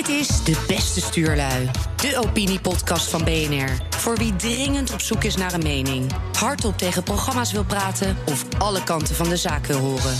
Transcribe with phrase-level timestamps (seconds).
[0.00, 3.68] Dit is De Beste Stuurlui, de opiniepodcast van BNR.
[3.90, 8.44] Voor wie dringend op zoek is naar een mening, hardop tegen programma's wil praten of
[8.58, 10.14] alle kanten van de zaak wil horen.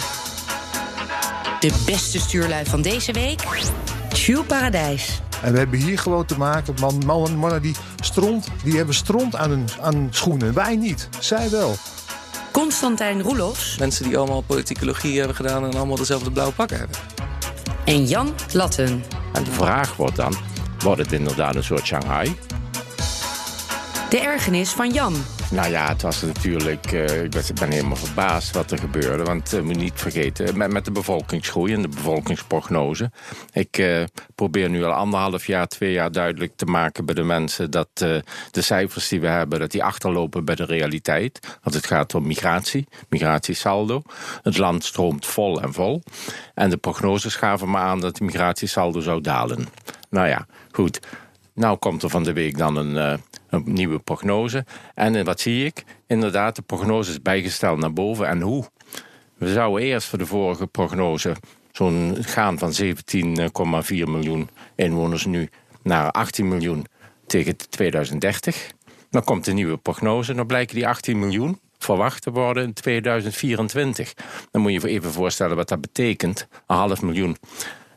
[1.61, 3.41] De beste stuurlui van deze week,
[4.13, 5.21] Jules Paradijs.
[5.43, 8.95] En we hebben hier gewoon te maken met man, mannen, mannen die stront, die hebben
[8.95, 10.55] stront aan hun aan schoenen.
[10.55, 11.77] Wij niet, zij wel.
[12.53, 16.97] Constantijn Roelofs Mensen die allemaal politicologie hebben gedaan en allemaal dezelfde blauwe pakken hebben.
[17.85, 19.20] en Jan Latten.
[19.33, 20.35] En de vraag wordt dan,
[20.79, 22.37] wordt het inderdaad een soort Shanghai?
[24.11, 25.15] De ergernis van Jan.
[25.51, 29.23] Nou ja, het was natuurlijk, eh, ik ik ben helemaal verbaasd wat er gebeurde.
[29.23, 33.11] Want uh, moet niet vergeten, met, met de bevolkingsgroei en de bevolkingsprognose.
[33.53, 37.71] Ik eh, probeer nu al anderhalf jaar, twee jaar duidelijk te maken bij de mensen...
[37.71, 38.17] dat eh,
[38.51, 41.59] de cijfers die we hebben, dat die achterlopen bij de realiteit.
[41.63, 44.03] Want het gaat om migratie, migratiesaldo.
[44.43, 46.03] Het land stroomt vol en vol.
[46.55, 49.67] En de prognoses gaven me aan dat de migratiesaldo zou dalen.
[50.11, 51.01] Nou ja, goed.
[51.61, 54.65] Nou komt er van de week dan een, eh, een nieuwe prognose.
[54.95, 55.85] En eh, wat zie ik?
[56.07, 58.29] Inderdaad, de prognose is bijgesteld naar boven.
[58.29, 58.65] En hoe?
[59.35, 61.37] We zouden eerst voor de vorige prognose
[61.73, 65.49] zo'n gaan van 17,4 miljoen inwoners nu
[65.83, 66.87] naar 18 miljoen
[67.27, 68.71] tegen 2030.
[69.11, 70.35] Dan komt de nieuwe prognose.
[70.35, 74.15] Dan blijken die 18 miljoen verwacht te worden in 2024.
[74.51, 76.49] Dan moet je je even voorstellen wat dat betekent.
[76.67, 77.37] Een half miljoen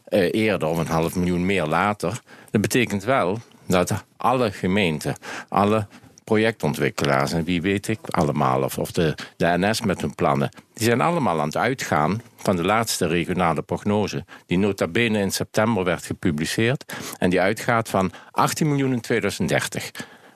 [0.03, 2.21] eh, eerder of een half miljoen meer later.
[2.51, 5.15] Dat betekent wel dat alle gemeenten,
[5.49, 5.87] alle
[6.23, 10.85] projectontwikkelaars en wie weet ik allemaal, of, of de, de NS met hun plannen, die
[10.85, 15.83] zijn allemaal aan het uitgaan van de laatste regionale prognose, die nota bene in september
[15.83, 19.91] werd gepubliceerd en die uitgaat van 18 miljoen in 2030.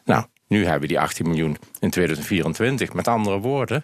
[0.05, 2.94] Nou, nu hebben we die 18 miljoen in 2024.
[2.94, 3.83] Met andere woorden,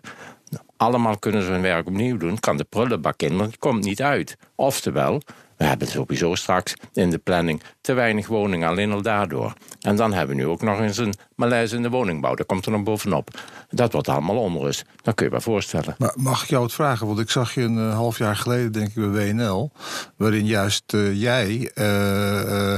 [0.78, 2.40] allemaal kunnen ze hun werk opnieuw doen.
[2.40, 4.38] Kan de prullenbak in, want het komt niet uit.
[4.56, 5.22] Oftewel,
[5.64, 9.54] we hebben sowieso straks in de planning te weinig woningen, alleen al daardoor.
[9.82, 12.36] En dan hebben we nu ook nog eens een malaise in de woningbouw.
[12.36, 13.40] Dat komt er nog bovenop.
[13.70, 14.86] Dat wordt allemaal onrust.
[15.02, 15.96] Dat kun je wel voorstellen.
[15.98, 17.08] Maar mag ik jou wat vragen?
[17.08, 19.72] Want ik zag je een eh, half jaar geleden, denk ik, bij WNL...
[20.18, 22.74] waarin juist eh, jij eh,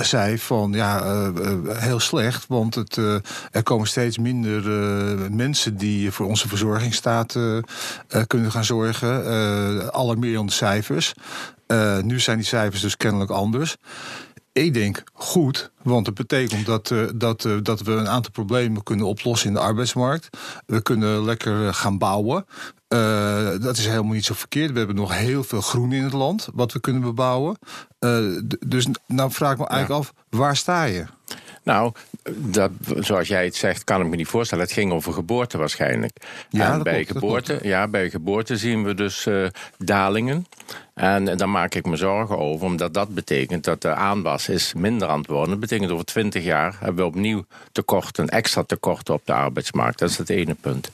[0.00, 1.32] zei van, ja,
[1.68, 2.46] heel slecht...
[2.48, 2.96] want het,
[3.50, 4.62] er komen steeds minder
[5.32, 7.38] mensen die voor onze verzorgingsstaat
[8.26, 9.26] kunnen gaan zorgen.
[9.26, 11.14] Eh alarmerende cijfers.
[11.70, 13.76] Eh, nu zijn die cijfers dus kennelijk anders.
[14.52, 18.82] Ik denk goed, want het betekent dat, eh, dat, eh, dat we een aantal problemen
[18.82, 20.28] kunnen oplossen in de arbeidsmarkt.
[20.66, 22.46] We kunnen lekker gaan bouwen.
[23.60, 24.72] Dat is helemaal niet zo verkeerd.
[24.72, 27.58] We hebben nog heel veel groen in het land wat we kunnen bebouwen.
[28.66, 31.04] Dus nou vraag ik me eigenlijk af, waar sta je?
[31.62, 31.92] Nou,
[32.36, 34.64] dat, zoals jij het zegt, kan ik me niet voorstellen.
[34.64, 36.16] Het ging over geboorte waarschijnlijk.
[36.50, 39.46] Ja, en dat bij, klopt, geboorte, ja, bij geboorte zien we dus eh,
[39.78, 40.46] dalingen.
[40.94, 44.74] En eh, daar maak ik me zorgen over, omdat dat betekent dat de aanwas is
[44.74, 45.50] minder aan het worden.
[45.50, 49.98] Dat betekent over twintig jaar hebben we opnieuw tekort, een extra tekort op de arbeidsmarkt.
[49.98, 50.90] Dat is het ene punt.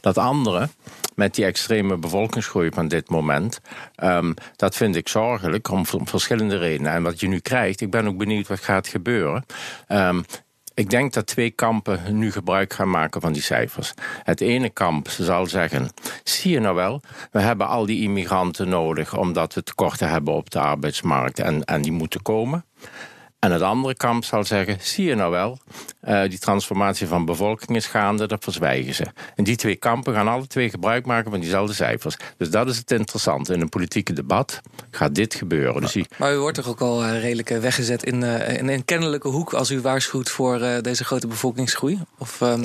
[0.00, 0.68] Dat andere,
[1.14, 3.60] met die extreme bevolkingsgroei van dit moment,
[3.94, 6.92] ehm, dat vind ik zorgelijk om, om verschillende redenen.
[6.92, 9.44] En wat je nu krijgt, ik ben ook benieuwd wat gaat gebeuren.
[9.86, 10.20] Ehm,
[10.74, 13.94] ik denk dat twee kampen nu gebruik gaan maken van die cijfers.
[14.22, 15.88] Het ene kamp zal zeggen:
[16.24, 17.00] zie je nou wel,
[17.30, 21.82] we hebben al die immigranten nodig omdat we tekorten hebben op de arbeidsmarkt en, en
[21.82, 22.64] die moeten komen.
[23.40, 25.58] En het andere kamp zal zeggen: zie je nou wel,
[26.00, 29.06] eh, die transformatie van bevolking is gaande, dat verzwijgen ze.
[29.34, 32.16] En die twee kampen gaan alle twee gebruik maken van diezelfde cijfers.
[32.36, 33.52] Dus dat is het interessante.
[33.54, 35.80] In een politieke debat gaat dit gebeuren.
[35.80, 38.22] Dus Maar u wordt toch ook al eh, redelijk eh, weggezet in,
[38.58, 42.00] in een kennelijke hoek als u waarschuwt voor deze grote bevolkingsgroei?
[42.18, 42.64] Of ehm,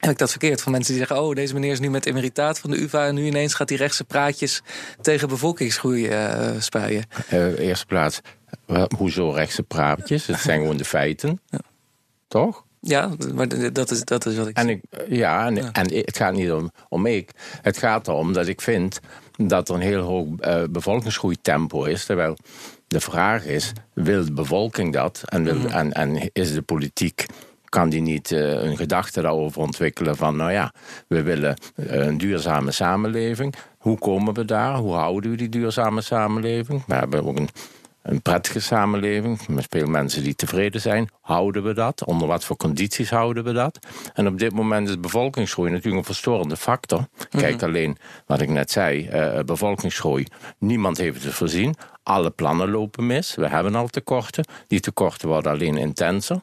[0.00, 0.62] heb ik dat verkeerd?
[0.62, 3.14] Van mensen die zeggen: Oh, deze meneer is nu met emeritaat van de UVA en
[3.14, 4.62] nu ineens gaat hij rechtse praatjes
[5.00, 6.10] tegen bevolkingsgroei
[6.58, 7.04] spuien.
[7.28, 8.20] eh eerste plaats,
[8.96, 10.26] hoezo rechtse praatjes?
[10.26, 11.40] Het zijn gewoon de feiten.
[12.28, 12.66] Toch?
[12.80, 16.34] Ja, maar dat is, dat is wat ik En ik, ja, en, en het gaat
[16.34, 17.30] niet om, om ik.
[17.62, 19.00] Het gaat erom dat ik vind
[19.36, 22.04] dat er een heel hoog eh, bevolkingsgroeitempo is.
[22.04, 22.36] Terwijl
[22.86, 25.22] de vraag is, wil de bevolking dat?
[25.24, 27.26] En, wil, en, en is de politiek,
[27.64, 30.36] kan die niet eh, een gedachte daarover ontwikkelen van...
[30.36, 30.72] nou ja,
[31.06, 33.54] we willen eh, een duurzame samenleving.
[33.78, 34.76] Hoe komen we daar?
[34.76, 36.84] Hoe houden we die duurzame samenleving?
[36.86, 37.48] We hebben ook een
[38.08, 41.08] een prettige samenleving, met veel mensen die tevreden zijn.
[41.20, 42.04] Houden we dat?
[42.04, 43.78] Onder wat voor condities houden we dat?
[44.14, 47.08] En op dit moment is bevolkingsgroei natuurlijk een verstorende factor.
[47.30, 47.96] Kijk alleen
[48.26, 50.26] wat ik net zei, eh, bevolkingsgroei.
[50.58, 51.74] Niemand heeft het voorzien.
[52.02, 53.34] Alle plannen lopen mis.
[53.34, 54.44] We hebben al tekorten.
[54.66, 56.42] Die tekorten worden alleen intenser.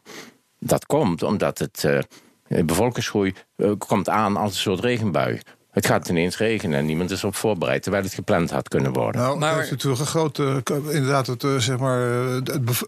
[0.59, 5.39] Dat komt omdat het, eh, bevolkingsgroei eh, komt aan als een soort regenbui.
[5.75, 9.21] Het gaat ineens regenen en niemand is op voorbereid, terwijl het gepland had kunnen worden.
[9.21, 10.61] Nou, Maar- dat is natuurlijk een grote.
[10.89, 12.33] Inderdaad, het, eh, zeg maar, eh,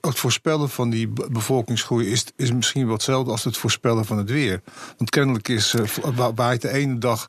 [0.02, 4.18] het, voorspellen van die be- bevolkingsgroei is, is misschien wel hetzelfde als het voorspellen van
[4.18, 4.62] het weer.
[4.98, 7.28] Want kennelijk is, eh, vla- wa- waait de ene dag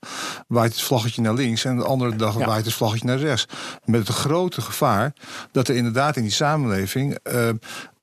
[0.48, 2.46] waait het vlaggetje naar links en de andere dag Ja.
[2.46, 3.46] waait het vlaggetje naar rechts.
[3.84, 5.12] Met het grote gevaar
[5.52, 7.18] dat er inderdaad in die samenleving.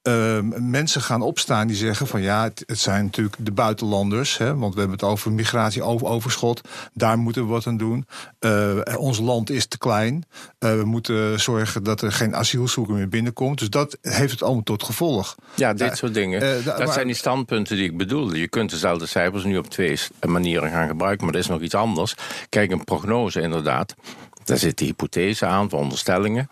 [0.05, 4.55] Eh, mensen gaan opstaan die zeggen van ja, het, het zijn natuurlijk de buitenlanders, hè,
[4.55, 6.61] want we hebben het over migratie, over overschot.
[6.93, 8.05] Daar moeten we wat aan doen.
[8.39, 10.23] Eh, ons land is te klein.
[10.59, 13.59] Eh, we moeten zorgen dat er geen asielzoeker meer binnenkomt.
[13.59, 15.35] Dus dat heeft het allemaal tot gevolg.
[15.55, 16.41] Ja, dit Ja, soort dingen.
[16.41, 18.39] eh, da- dat maar- zijn die standpunten die ik bedoelde.
[18.39, 21.75] Je kunt dezelfde cijfers nu op twee manieren gaan gebruiken, maar dat is nog iets
[21.75, 22.15] anders.
[22.49, 23.95] Kijk, een prognose inderdaad.
[24.43, 26.49] Daar zit de hypothese aan, veronderstellingen.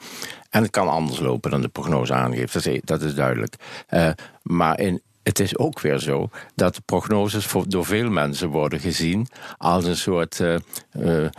[0.53, 2.53] En het kan anders lopen dan de prognose aangeeft.
[2.85, 3.55] Dat is, is duidelijk.
[3.88, 4.09] Eh,
[4.44, 9.27] maar in, het is ook weer zo dat prognoses voor, door veel mensen worden gezien
[9.57, 10.55] als een soort eh,
[10.91, 11.29] eh,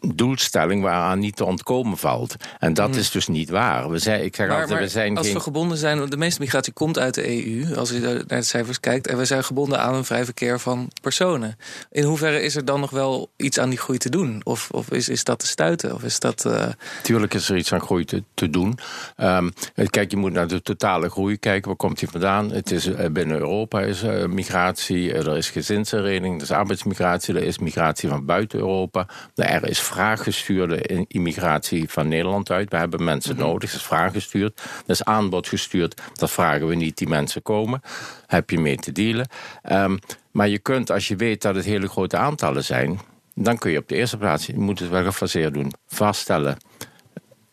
[0.00, 2.36] doelstelling waaraan niet te ontkomen valt.
[2.58, 3.90] En dat is dus niet waar.
[3.90, 5.36] We zijn, ik zeg Maar, altijd, maar we zijn als geen.
[5.36, 8.80] we gebonden zijn, de meeste migratie komt uit de EU, als je naar de cijfers
[8.80, 11.56] kijkt, en we zijn gebonden aan een vrij verkeer van personen.
[11.90, 14.40] In hoeverre is er dan nog wel iets aan die groei te doen?
[14.44, 15.94] Of, of is, is dat te stuiten?
[15.94, 16.44] Of is dat.
[16.44, 16.66] eh,
[17.02, 18.78] Tuurlijk is er iets aan groei te, te doen.
[19.16, 19.48] Ehm,
[19.90, 21.68] kijk, je moet naar de totale groei kijken.
[21.68, 22.50] Waar komt die vandaan?
[22.50, 22.86] Het is,
[23.18, 28.08] binnen Europa is eh, migratie, eh, er is gezinshereniging, er is arbeidsmigratie, er is migratie
[28.08, 29.06] van buiten Europa.
[29.34, 32.70] Er is vraaggestuurde immigratie van Nederland uit.
[32.70, 34.56] We hebben mensen nodig, dat is vraaggestuurd.
[34.56, 37.80] Dat is aanbod gestuurd, dat vragen we niet, die mensen komen.
[38.26, 39.28] Heb je mee te dealen.
[39.62, 39.96] Ehm,
[40.30, 43.00] maar je kunt, als je weet dat het hele grote aantallen zijn,
[43.34, 46.56] dan kun je op de eerste plaats, je moet het wel gefaseerd doen, vaststellen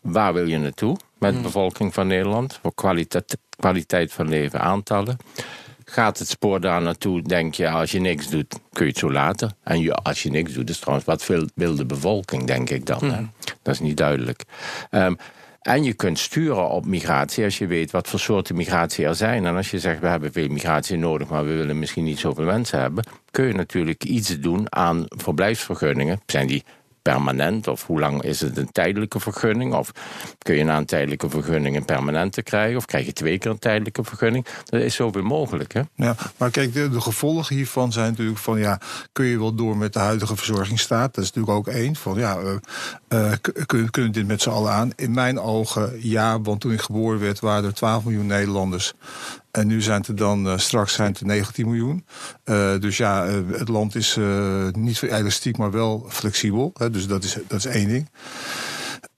[0.06, 2.58] waar wil je naartoe met de bevolking van Nederland?
[2.62, 5.16] Voor kwaliteit, kwaliteit van leven aantallen.
[5.84, 9.12] Gaat het spoor daar naartoe, denk je, als je niks doet, kun je het zo
[9.12, 9.56] laten.
[9.62, 12.86] En je, als je niks doet, is trouwens, wat wil, wil de bevolking, denk ik
[12.86, 13.10] dan.
[13.12, 13.22] Hè?
[13.62, 14.42] Dat is niet duidelijk.
[14.90, 15.14] Ehm,
[15.66, 19.46] en je kunt sturen op migratie als je weet wat voor soorten migratie er zijn.
[19.46, 22.44] En als je zegt, we hebben veel migratie nodig, maar we willen misschien niet zoveel
[22.44, 26.20] mensen hebben, kun je natuurlijk iets doen aan verblijfsvergunningen.
[26.26, 26.64] Zijn die
[27.10, 27.68] permanent?
[27.68, 29.74] Of hoe lang is het een tijdelijke vergunning?
[29.74, 29.90] Of
[30.38, 32.76] kun je na een tijdelijke vergunning een permanente krijgen?
[32.76, 34.46] Of krijg je twee keer een tijdelijke vergunning?
[34.64, 35.80] Dat is zoveel mogelijk, hè?
[35.94, 38.80] Ja, maar kijk, de, gevolgen hiervan zijn natuurlijk van ja,
[39.12, 41.14] kun je wel door met de huidige verzorgingsstaat?
[41.14, 42.52] Dat is natuurlijk ook één van ja, eh,
[43.08, 44.90] eh, kun- kun- kunnen we dit met z'n allen aan?
[44.96, 48.94] In mijn ogen ja, want toen ik geboren werd waren er 12 miljoen Nederlanders.
[49.56, 52.06] En nu zijn het er dan eh, straks zijn het er 19 miljoen.
[52.44, 54.18] Eh, dus ja, eh, het land is
[54.72, 56.70] niet elastiek, maar wel flexibel.
[56.74, 58.10] Hè, dus dat is, dat is één ding.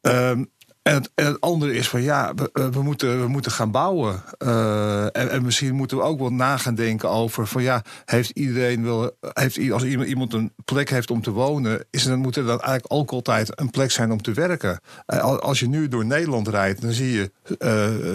[0.01, 0.45] Ehm,
[0.89, 4.23] en, het, andere is van ja, we, eh, we moeten, we moeten gaan bouwen.
[4.39, 8.31] Eh, en, en misschien moeten we ook wel na gaan denken over van ja, heeft
[8.31, 12.45] iedereen wel, heeft, als iemand, een plek heeft om te wonen, is dan moet er
[12.45, 14.81] dan eigenlijk ook altijd een plek zijn om te werken.
[15.07, 17.31] Eh, al- als je nu door Nederland rijdt, dan zie je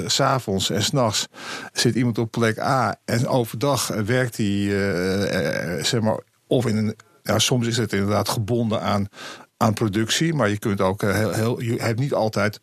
[0.08, 1.28] s s'avonds en s'nachts
[1.74, 4.66] zit iemand op plek A en overdag werkt hij,
[5.84, 6.96] zeg maar, of in een.
[7.24, 9.08] Ja, soms is het inderdaad gebonden aan,
[9.64, 12.60] aan productie, maar je kunt ook eh, heel, heel, je hebt niet altijd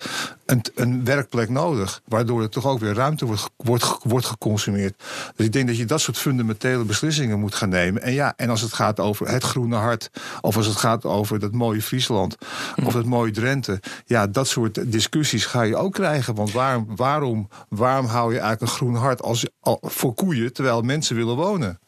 [0.46, 5.02] een, een werkplek nodig, waardoor er toch ook weer ruimte wordt, wordt, wordt geconsumeerd.
[5.36, 8.02] Dus ik denk dat je dat soort fundamentele beslissingen moet gaan nemen.
[8.02, 10.10] En ja, en als het gaat over het groene hart,
[10.40, 12.36] of als het gaat over dat mooie Friesland,
[12.84, 16.34] of dat mooie Drenthe, ja, dat soort discussies ga je ook krijgen.
[16.34, 20.82] Want waarom, waarom, waarom hou je eigenlijk een groen hart als, al- voor koeien, terwijl
[20.82, 21.78] mensen willen wonen?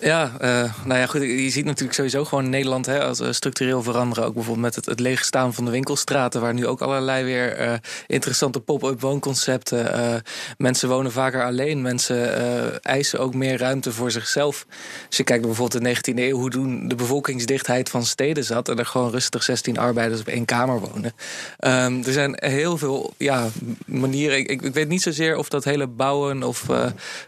[0.00, 1.20] Ja, eh, nou ja, goed.
[1.20, 4.24] Je ziet natuurlijk sowieso gewoon Nederland hè, als eh, structureel veranderen.
[4.24, 7.72] Ook bijvoorbeeld met het, het leegstaan van de winkelstraten, waar nu ook allerlei weer eh,
[8.06, 10.22] interessante pop-up woonconcepten.
[10.58, 11.82] mensen wonen vaker alleen.
[11.82, 14.66] Mensen eisen ook meer ruimte voor zichzelf.
[15.06, 18.68] Als je kijkt bijvoorbeeld de 19e eeuw, hoe toen de bevolkingsdichtheid van steden zat.
[18.68, 21.12] En er gewoon rustig 16 arbeiders op één kamer wonen.
[21.58, 23.48] Ehm, er zijn heel veel ja,
[23.86, 24.38] manieren.
[24.38, 26.66] Ik, ik, weet niet zozeer of dat hele bouwen of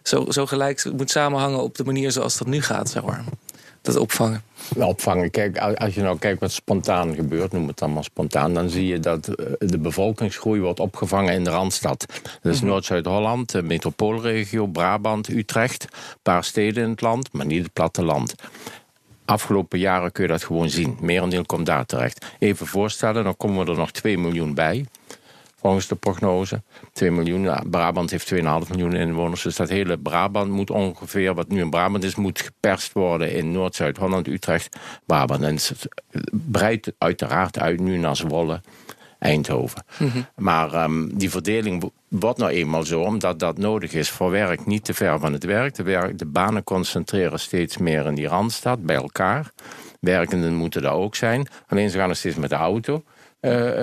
[0.02, 3.25] zo, zo gelijk moet samenhangen op de manier zoals dat nu gaat, zeg maar.
[3.83, 4.42] Dat opvangen.
[4.76, 5.31] opvangen.
[5.31, 9.00] Kijk, als je nou kijkt wat spontaan gebeurt, noem het allemaal spontaan, dan zie je
[9.00, 12.07] dat eh, de bevolkingsgroei wordt opgevangen in de Randstad.
[12.42, 17.73] Is Noord-Zuid-Holland, de metropoolregio, Brabant, Utrecht, een paar steden in het land, maar niet het
[17.73, 18.35] platteland.
[19.25, 20.97] Afgelopen jaren kun je dat gewoon zien.
[21.00, 22.26] Merendeel komt daar terecht.
[22.38, 24.87] Even voorstellen, dan komen we er nog 2 miljoen bij.
[25.62, 26.62] Volgens de prognose.
[26.92, 27.40] 2 miljoen.
[27.40, 28.40] Nou, Brabant heeft 2,5
[28.71, 29.42] miljoen inwoners.
[29.42, 33.52] Dus dat hele Brabant moet ongeveer, wat nu in Brabant is, moet geperst worden in
[33.52, 34.76] Noord, Zuid-Holland, Utrecht,
[35.07, 35.42] Brabant.
[35.42, 35.88] En het
[36.31, 38.61] breidt uiteraard uit nu naar Zwolle,
[39.19, 39.85] Eindhoven.
[40.37, 44.66] Maar ehm, die verdeling wo- wordt nou eenmaal zo, omdat dat nodig is voor werk
[44.66, 45.75] niet te ver van het werk.
[45.75, 49.50] De, werk, de banen concentreren steeds meer in die randstad bij elkaar.
[50.00, 51.47] Werkenden moeten daar ook zijn.
[51.69, 53.02] Alleen ze gaan nog steeds met de auto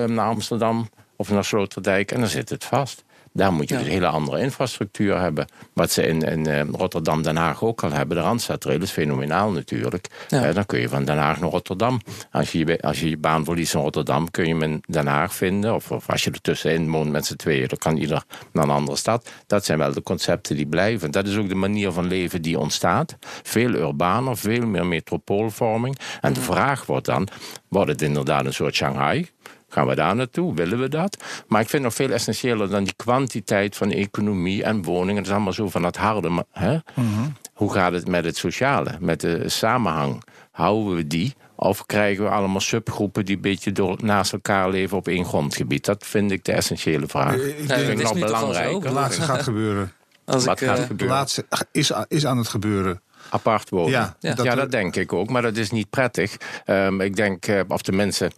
[0.08, 3.04] naar Amsterdam of naar Sloterdijk en dan zit het vast.
[3.34, 5.48] Daar moet je dus een hele andere infrastructuur hebben.
[5.74, 8.18] Wat ze in, in uh, Rotterdam, Den Haag ook al hebben.
[8.18, 10.08] De Randstadrail is fenomenaal natuurlijk.
[10.28, 10.48] Ja.
[10.48, 12.02] Uh, dan kun je van Den Haag naar Rotterdam.
[12.32, 15.08] Als je je, als je, je baan verliest in Rotterdam, kun je hem in Den
[15.08, 15.76] Haag vinden.
[15.76, 18.70] Of, of als je er tussenin woont met z'n tweeën, dan kan ieder naar een
[18.70, 19.30] andere stad.
[19.48, 21.12] Dat zijn wel de concepten die blijven.
[21.12, 23.18] Dat is ook de manier van leven die ontstaat.
[23.44, 25.98] Veel urbaner, veel meer metropoolvorming.
[26.22, 27.28] En de vraag wordt dan,
[27.68, 29.30] wordt het inderdaad een soort Shanghai?
[29.70, 30.54] Gaan we daar naartoe?
[30.54, 31.24] Willen we dat?
[31.48, 35.16] Maar ik vind nog veel essentiëler dan die kwantiteit van economie en woningen.
[35.16, 36.46] Dat is allemaal zo van het harde.
[36.52, 36.78] Hè?
[36.96, 37.30] Mhm.
[37.54, 40.24] Hoe gaat het met het sociale, met de samenhang?
[40.52, 41.36] Houden we die?
[41.56, 45.86] Of krijgen we allemaal subgroepen die een beetje door, naast elkaar leven op één grondgebied?
[45.86, 47.36] Dat vind ik de essentiële vraag.
[47.36, 48.82] Ik denk, dat vind nog belangrijk.
[48.82, 49.92] De laatste gaat gebeuren.
[50.26, 50.98] Als Wat ik, gaat gebeuren?
[50.98, 53.92] De laatste is, is aan het gebeuren apart wonen.
[53.92, 54.34] Ja, ja.
[54.34, 55.30] Dat, ja, dat denk ik ook.
[55.30, 56.38] Maar dat is niet prettig.
[56.66, 58.32] Um, ik denk, uh, of de mensen...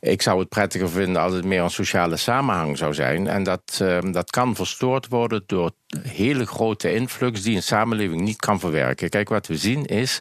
[0.00, 3.26] Ik zou het prettiger vinden als het meer een sociale samenhang zou zijn.
[3.26, 5.70] En dat, um, dat kan verstoord worden door
[6.02, 7.42] hele grote influx...
[7.42, 9.08] die een samenleving niet kan verwerken.
[9.08, 10.20] Kijk, wat we zien is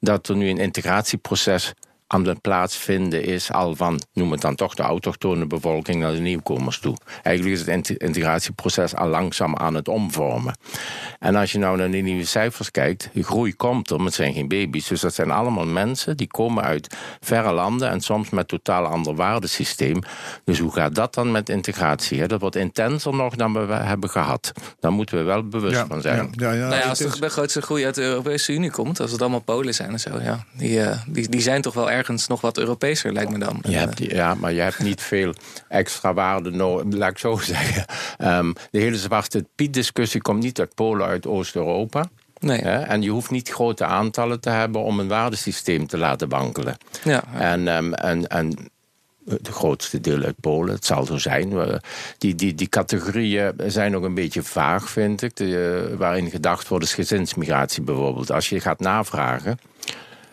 [0.00, 1.74] dat er nu een integratieproces
[2.10, 6.18] aan het plaatsvinden is al van, noem het dan toch, de autochtone bevolking naar de
[6.18, 6.96] nieuwkomers toe.
[7.22, 10.56] Eigenlijk is het integratieproces al langzaam aan het omvormen.
[11.18, 14.14] En als je nou naar die nieuwe cijfers kijkt, de groei komt er, maar het
[14.14, 14.86] zijn geen baby's.
[14.88, 19.14] Dus dat zijn allemaal mensen die komen uit verre landen en soms met totaal ander
[19.14, 19.98] waardesysteem.
[20.44, 22.26] Dus hoe gaat dat dan met integratie?
[22.26, 24.52] Dat wordt intenser nog dan we hebben gehad.
[24.80, 26.32] Daar moeten we wel bewust van zijn.
[26.32, 29.20] Ja, ja, nou ja, als de grootste groei uit de Europese Unie komt, als het
[29.20, 32.26] allemaal Polen zijn en zo, ja, die, uh, die, die zijn toch wel erg ergens
[32.26, 33.58] nog wat Europeeser, lijkt me dan.
[33.68, 35.34] Je hebt, ja, maar je hebt niet veel
[35.68, 37.84] extra waarde nodig, laat ik zo zeggen.
[38.18, 42.04] Um, de hele Zwarte Piet-discussie komt niet uit Polen, uit Oost-Europa.
[42.38, 42.60] Nee.
[42.60, 46.76] En je hoeft niet grote aantallen te hebben om een waardesysteem te laten wankelen.
[47.04, 48.70] Ja, En, um, en, en
[49.40, 51.52] de grootste deel uit Polen, het zal zo zijn.
[52.18, 55.36] Die, die, die categorieën zijn nog een beetje vaag, vind ik.
[55.36, 58.30] De, waarin gedacht wordt is gezinsmigratie bijvoorbeeld.
[58.30, 59.58] Als je gaat navragen,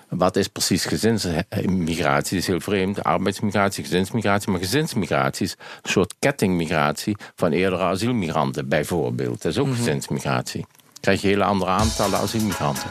[0.10, 2.34] wat is precies gezinsmigratie?
[2.34, 3.04] Dat is heel vreemd.
[3.04, 4.52] Arbeidsmigratie, gezinsmigratie.
[4.52, 9.42] Maar gezinsmigratie is een soort kettingmigratie van eerdere asielmigranten, bijvoorbeeld.
[9.42, 10.66] Dat is ook mm gezinsmigratie.
[10.70, 12.90] Dan krijg je hele andere aantallen asielmigranten.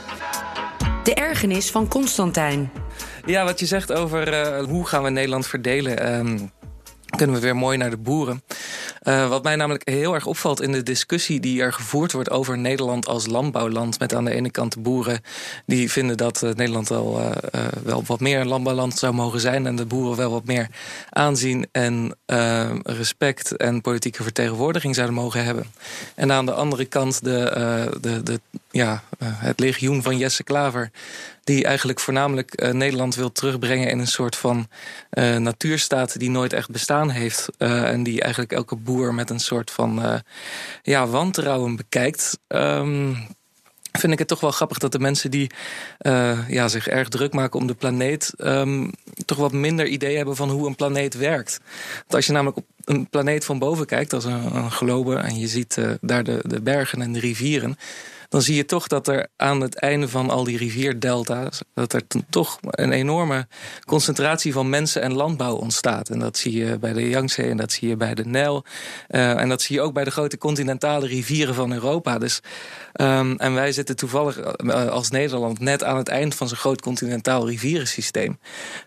[1.02, 2.70] De ergernis van Constantijn.
[3.26, 6.18] Ja, wat je zegt over uh, hoe gaan we Nederland verdelen.
[6.18, 6.50] Um,
[7.16, 8.42] kunnen we weer mooi naar de boeren.
[9.04, 12.58] Uh, wat mij namelijk heel erg opvalt in de discussie die er gevoerd wordt over
[12.58, 13.98] Nederland als landbouwland.
[13.98, 15.20] Met aan de ene kant de boeren
[15.66, 17.30] die vinden dat uh, Nederland wel, uh,
[17.82, 19.66] wel wat meer een landbouwland zou mogen zijn.
[19.66, 20.68] En de boeren wel wat meer
[21.10, 22.16] aanzien en
[22.82, 25.66] respect en politieke vertegenwoordiging zouden mogen hebben.
[26.14, 30.90] En aan de andere kant de, de, de, ja, het legioen van Jesse Klaver
[31.44, 34.68] die eigenlijk voornamelijk uh, Nederland wil terugbrengen in een soort van
[35.12, 37.48] uh, natuurstaat die nooit echt bestaan heeft.
[37.58, 40.22] Uh, en die eigenlijk elke boer met een soort van
[40.82, 42.38] ja, wantrouwen bekijkt.
[42.48, 43.26] Um,
[43.92, 45.50] vind ik het toch wel grappig dat de mensen die
[46.48, 48.32] ja, zich erg druk maken om de planeet.
[48.38, 48.90] Um,
[49.24, 51.60] toch wat minder idee hebben van hoe een planeet werkt.
[51.96, 55.38] Want als je namelijk op een planeet van boven kijkt, als een, een globe, en
[55.38, 57.76] je ziet daar de, de bergen en de rivieren
[58.28, 61.62] dan zie je toch dat er aan het einde van al die rivierdelta's...
[61.74, 63.46] dat er toch een enorme
[63.86, 66.08] concentratie van mensen en landbouw ontstaat.
[66.08, 68.64] En dat zie je bij de Yangtze en dat zie je bij de Nijl.
[69.10, 72.18] Uh, en dat zie je ook bij de grote continentale rivieren van Europa.
[72.18, 72.40] Dus,
[73.00, 76.80] um, en wij zitten toevallig uh, als Nederland net aan het eind van zo'n groot
[76.80, 78.38] continentaal rivierensysteem.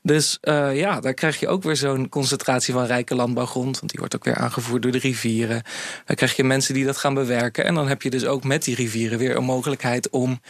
[0.02, 3.80] Dus uh, ja, daar krijg je ook weer zo'n concentratie van rijke landbouwgrond.
[3.80, 5.64] Want die wordt ook weer aangevoerd door de rivieren.
[6.06, 7.66] Dan krijg je mensen die dat gaan bewerken.
[7.66, 10.42] En dan heb je dus ook met die rivieren weer een mogelijkheid om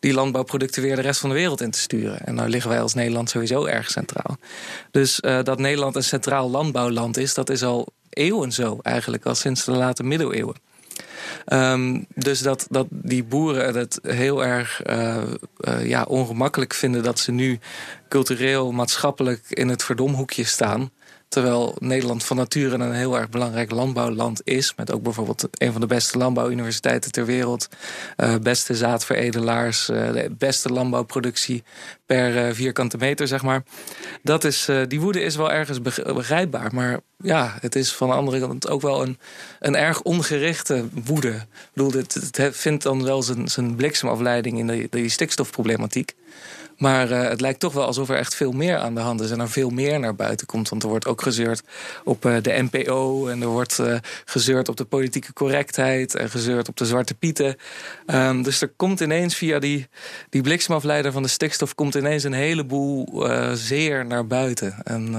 [0.00, 2.26] die landbouwproducten weer de rest van de wereld in te sturen.
[2.26, 4.36] En nou liggen wij als Nederland sowieso erg centraal.
[4.90, 9.34] Dus uh, dat Nederland een centraal landbouwland is, dat is al eeuwen zo eigenlijk, al
[9.34, 10.56] sinds de late middeleeuwen.
[11.46, 15.16] Um, dus dat, dat die boeren het heel erg uh,
[15.60, 17.58] uh, ja, ongemakkelijk vinden dat ze nu
[18.08, 20.90] cultureel, maatschappelijk in het verdomhoekje staan.
[21.30, 24.72] Terwijl Nederland van nature een heel erg belangrijk landbouwland is.
[24.76, 27.68] Met ook bijvoorbeeld een van de beste landbouwuniversiteiten ter wereld.
[28.16, 29.88] Uh, beste zaadveredelaars.
[29.88, 31.62] Uh, de beste landbouwproductie
[32.06, 33.62] per uh, vierkante meter, zeg maar.
[34.22, 35.80] Dat is, die woede is wel ergens
[36.14, 36.74] begrijpbaar.
[36.74, 39.18] Maar ja, het is van de andere kant ook wel een,
[39.60, 41.32] een erg ongerichte woede.
[41.32, 46.14] Ik bedoel, het, het vindt dan wel zijn, zijn bliksemafleiding in die, die stikstofproblematiek.
[46.80, 49.30] Maar uh, het lijkt toch wel alsof er echt veel meer aan de hand is
[49.30, 50.68] en er veel meer naar buiten komt.
[50.68, 51.62] Want er wordt ook gezeurd
[52.04, 56.68] op uh, de NPO en er wordt uh, gezeurd op de politieke correctheid en gezeurd
[56.68, 57.56] op de zwarte pieten.
[58.06, 59.88] Um, dus er komt ineens via die,
[60.30, 64.74] die bliksemafleider van de stikstof komt ineens een heleboel zeer naar buiten.
[64.84, 65.14] En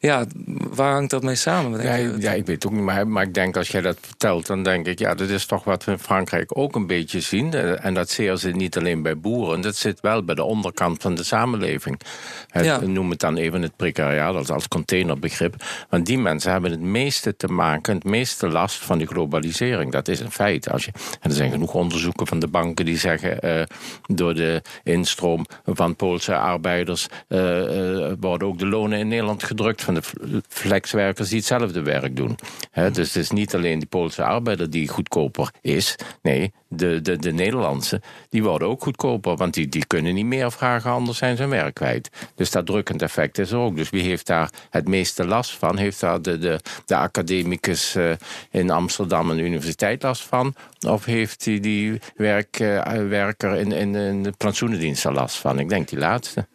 [0.00, 0.24] ja,
[0.70, 1.82] waar hangt dat mee samen?
[1.82, 4.46] Ja, ja, ik weet het ook niet, maar, maar ik denk als jij dat vertelt,
[4.46, 7.54] dan denk ik, ja, dat is toch wat we in Frankrijk ook een beetje zien.
[7.54, 11.14] En dat zeer zit niet alleen bij boeren, dat zit wel bij de onderkant van
[11.14, 12.00] de samenleving.
[12.48, 12.80] Het, ja.
[12.80, 15.54] Noem het dan even het precariaat als, als containerbegrip.
[15.90, 19.92] Want die mensen hebben het meeste te maken, het meeste last van die globalisering.
[19.92, 20.70] Dat is een feit.
[20.70, 20.90] Als je,
[21.20, 23.62] en er zijn genoeg onderzoeken van de banken die zeggen, uh,
[24.06, 29.82] door de instroom van Poolse arbeiders uh, uh, worden ook de lonen in Nederland gedrukt
[29.82, 30.02] van de
[30.48, 32.38] flexwerkers die hetzelfde werk doen.
[32.70, 35.96] He, dus het is niet alleen die Poolse arbeider die goedkoper is.
[36.22, 39.36] Nee, de, de, de Nederlandse, die worden ook goedkoper.
[39.36, 42.10] Want die, die kunnen niet meer vragen, anders zijn zijn werk kwijt.
[42.34, 43.76] Dus dat drukkend effect is er ook.
[43.76, 45.76] Dus wie heeft daar het meeste last van?
[45.76, 48.12] Heeft daar de, de, de academicus uh,
[48.50, 50.54] in Amsterdam een universiteit last van?
[50.88, 55.58] Of heeft die, die werk, uh, werker in, in, in de plantsoenendienst er last van?
[55.58, 56.46] Ik denk die laatste.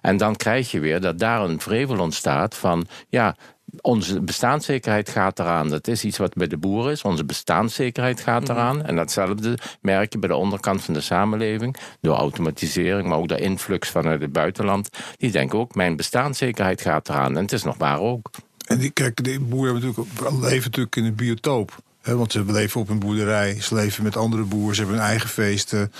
[0.00, 2.86] En dan krijg je weer dat daar een vrevel ontstaat van...
[3.08, 3.36] ja,
[3.80, 5.68] onze bestaanszekerheid gaat eraan.
[5.68, 7.02] Dat is iets wat bij de boeren is.
[7.02, 8.52] Onze bestaanszekerheid gaat mhm.
[8.52, 8.84] eraan.
[8.84, 11.76] En datzelfde merk je bij de onderkant van de samenleving.
[12.00, 14.90] Door automatisering, maar ook de influx vanuit het buitenland.
[15.16, 17.36] Die denken ook, mijn bestaanszekerheid gaat eraan.
[17.36, 18.30] En het is nog waar ook.
[18.66, 20.08] En die, kijk, de boeren natuurlijk,
[20.40, 24.42] leven natuurlijk in een biotoop want ze leven op een boerderij, ze leven met andere
[24.42, 25.92] boeren, ze hebben hun eigen feesten.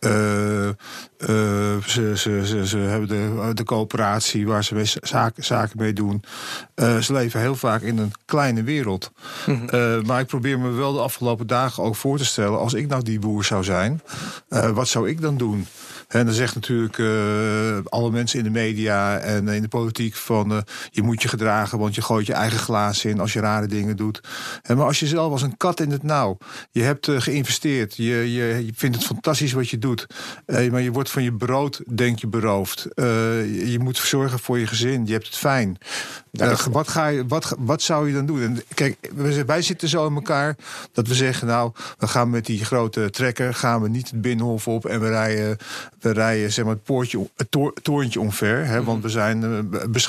[0.00, 0.72] Uh, uh,
[1.86, 6.22] ze, ze, ze, ze, hebben de, de coöperatie waar ze zaken, zaken mee doen.
[6.74, 9.10] Uh, ze leven heel vaak in een kleine wereld.
[9.46, 9.68] Mm
[10.06, 12.58] maar ik probeer me wel de afgelopen dagen ook voor te stellen...
[12.58, 14.02] als ik nou die boer zou zijn,
[14.48, 15.66] wat zou ik dan doen?
[16.10, 20.52] En dan zegt natuurlijk uh, alle mensen in de media en in de politiek van
[20.52, 20.58] uh,
[20.90, 23.96] je moet je gedragen, want je gooit je eigen glaas in als je rare dingen
[23.96, 24.20] doet.
[24.62, 26.38] En maar als je zelf als een kat in het nauw,
[26.70, 30.06] je hebt uh, geïnvesteerd, je, je, je, vindt het fantastisch wat je doet,
[30.46, 32.88] maar je wordt van je brood, denk je, beroofd.
[32.94, 35.78] je moet zorgen voor je gezin, je hebt het fijn.
[36.70, 38.42] wat, ga je, wat, wat zou je dan doen?
[38.42, 39.10] En kijk,
[39.46, 40.56] wij zitten zo in elkaar
[40.92, 44.68] dat we zeggen, nou, we gaan met die grote trekker, gaan we niet het binnenhof
[44.68, 45.58] op en we rijden
[46.00, 49.58] we rijden zeg maar, het, poortje, het torentje omver, hè, want we zijn, uh,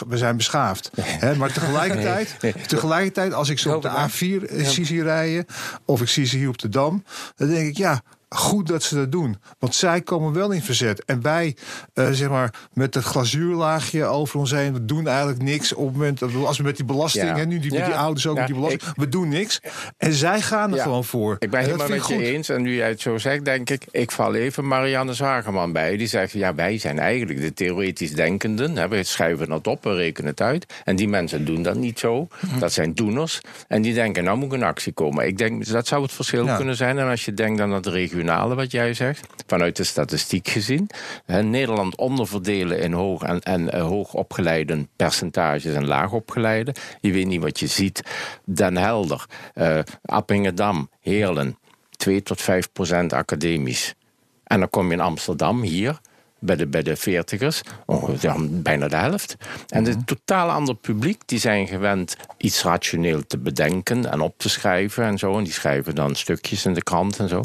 [0.07, 0.91] we zijn beschaafd.
[1.01, 2.35] Hè, maar tegelijkertijd,
[2.67, 5.45] tegelijkertijd, als ik zo op de A4 zie, zie rijden,
[5.85, 7.03] of ik zie ze hier op de Dam,
[7.35, 8.01] dan denk ik, ja,
[8.35, 9.37] goed dat ze dat doen.
[9.59, 11.05] Want zij komen wel in verzet.
[11.05, 11.55] En wij,
[11.93, 15.73] uh, zeg maar, met het glazuurlaagje over ons heen, we doen eigenlijk niks.
[15.73, 17.35] Op het moment dat als we met die belasting, ja.
[17.35, 19.61] hè, nu die, met die ouders ook met die belasting, we doen niks.
[19.97, 21.35] En zij gaan er gewoon voor.
[21.39, 22.49] Ik ben helemaal met je eens.
[22.49, 25.97] En nu jij het zo zegt, denk ik, ik val even Marianne Zagerman bij.
[25.97, 28.77] Die zegt, ja, wij zijn eigenlijk de theoretisch denkenden.
[28.77, 30.73] Hè, we schrijven het op, we rekenen het uit.
[30.83, 32.27] En die mensen doen dat niet zo.
[32.39, 32.59] Mhm.
[32.59, 33.41] Dat zijn doeners.
[33.67, 35.27] En die denken, nou moet een actie komen.
[35.27, 36.99] Ik denk, dat zou het verschil kunnen zijn.
[36.99, 40.89] En als je denkt aan het regio wat jij zegt, vanuit de statistiek gezien.
[41.25, 46.75] Nederland onderverdelen in hoog en, en uh, hoogopgeleide percentages en laagopgeleide.
[46.99, 48.01] Je weet niet wat je ziet.
[48.45, 51.57] Den Helder, uh, Appingedam, Heerlen,
[51.89, 53.95] 2 tot 5 procent academisch.
[54.43, 55.99] En dan kom je in Amsterdam, hier,
[56.41, 57.61] bij de, bij de veertigers,
[58.19, 59.35] ja, bijna de helft.
[59.67, 64.49] En het totaal ander publiek, die zijn gewend iets rationeel te bedenken en op te
[64.49, 65.37] schrijven en zo.
[65.37, 67.41] En die schrijven dan stukjes in de krant en zo.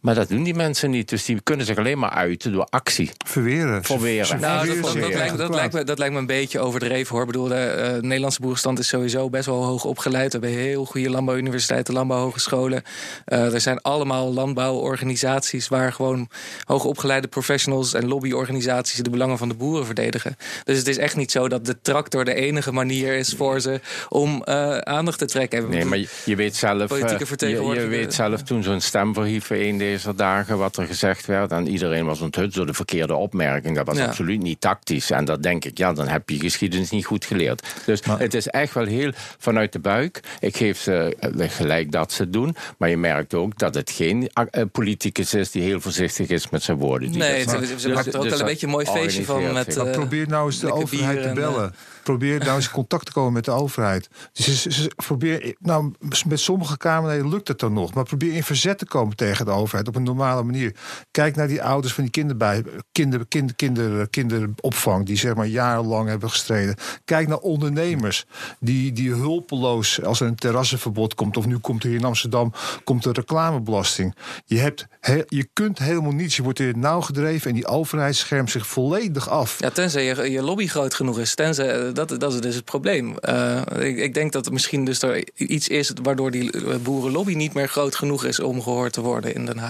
[0.00, 1.08] Maar dat doen die mensen niet.
[1.08, 3.10] Dus die kunnen zich alleen maar uiten door actie.
[3.26, 3.84] Verweren.
[3.84, 4.40] Verweren.
[4.40, 7.20] Nou, dat, dat, lijkt, dat, lijkt me, dat lijkt me een beetje overdreven hoor.
[7.20, 10.32] Ik bedoel, de uh, Nederlandse boerenstand is sowieso best wel hoog opgeleid.
[10.32, 12.82] We hebben heel goede landbouwuniversiteiten, landbouwhogescholen.
[13.26, 16.28] Uh, er zijn allemaal landbouworganisaties waar gewoon
[16.64, 20.36] hoogopgeleide professionals en lobbyorganisaties de belangen van de boeren verdedigen.
[20.64, 23.80] Dus het is echt niet zo dat de tractor de enige manier is voor ze
[24.08, 25.68] om uh, aandacht te trekken.
[25.68, 26.88] Nee, maar je, je weet zelf.
[26.88, 27.90] Politieke vertegenwoordigers.
[27.90, 29.60] Je, je, weet zelf toen zo'n stem verhieven
[29.90, 31.52] deze dagen wat er gezegd werd.
[31.52, 33.76] En iedereen was onthut door de verkeerde opmerking.
[33.76, 35.10] Dat was absoluut niet tactisch.
[35.10, 37.66] En dat denk ik, ja, dan heb je geschiedenis niet goed geleerd.
[37.86, 40.20] Dus het is echt wel heel vanuit de buik.
[40.40, 42.56] Ik geef ze eh, gelijk dat ze doen.
[42.78, 46.62] Maar je merkt ook dat het geen uh, politicus is die heel voorzichtig is met
[46.62, 47.18] zijn woorden.
[47.18, 49.52] Nee, ze, ze, dus, er ook dus wel een beetje een mooi feestje van.
[49.52, 53.32] Met, uh, probeer nou eens de overheid te bellen probeer nou eens contact te komen
[53.32, 54.08] met de overheid.
[54.32, 55.92] Dus probeer, nou,
[56.26, 59.50] met sommige Kamerleden lukt het dan nog, maar probeer in verzet te komen tegen de
[59.50, 59.79] overheid.
[59.88, 60.74] Op een normale manier.
[61.10, 66.08] Kijk naar die ouders van die kinderbij, kinder, kinder, kinder, kinderopvang, die zeg maar jarenlang
[66.08, 66.76] hebben gestreden.
[67.04, 68.26] Kijk naar ondernemers
[68.60, 72.52] die, die hulpeloos, als er een terrassenverbod komt, of nu komt er in Amsterdam,
[72.84, 74.14] komt er reclamebelasting.
[74.44, 74.86] Je, hebt,
[75.28, 76.36] je kunt helemaal niets.
[76.36, 79.60] Je wordt in het nauw gedreven en die overheid schermt zich volledig af.
[79.60, 81.34] Ja, tenzij je, je lobby groot genoeg is.
[81.34, 83.14] Tenzij, eh, dat, dat is dus het probleem.
[83.28, 87.54] Uh, ik, ik, denk dat er misschien dus er iets is waardoor die boerenlobby niet
[87.54, 89.69] meer groot genoeg is om gehoord te worden in Den Haag.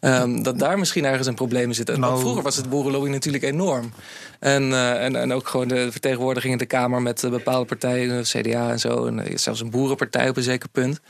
[0.00, 1.96] Um, dat daar misschien ergens een probleem zit.
[1.96, 3.92] Nou, vroeger was het boerenlobby natuurlijk enorm.
[4.38, 8.70] En, uh, en, en ook gewoon de vertegenwoordiging in de Kamer met bepaalde partijen, CDA
[8.70, 9.06] en zo.
[9.06, 11.00] En zelfs een boerenpartij op een zeker punt.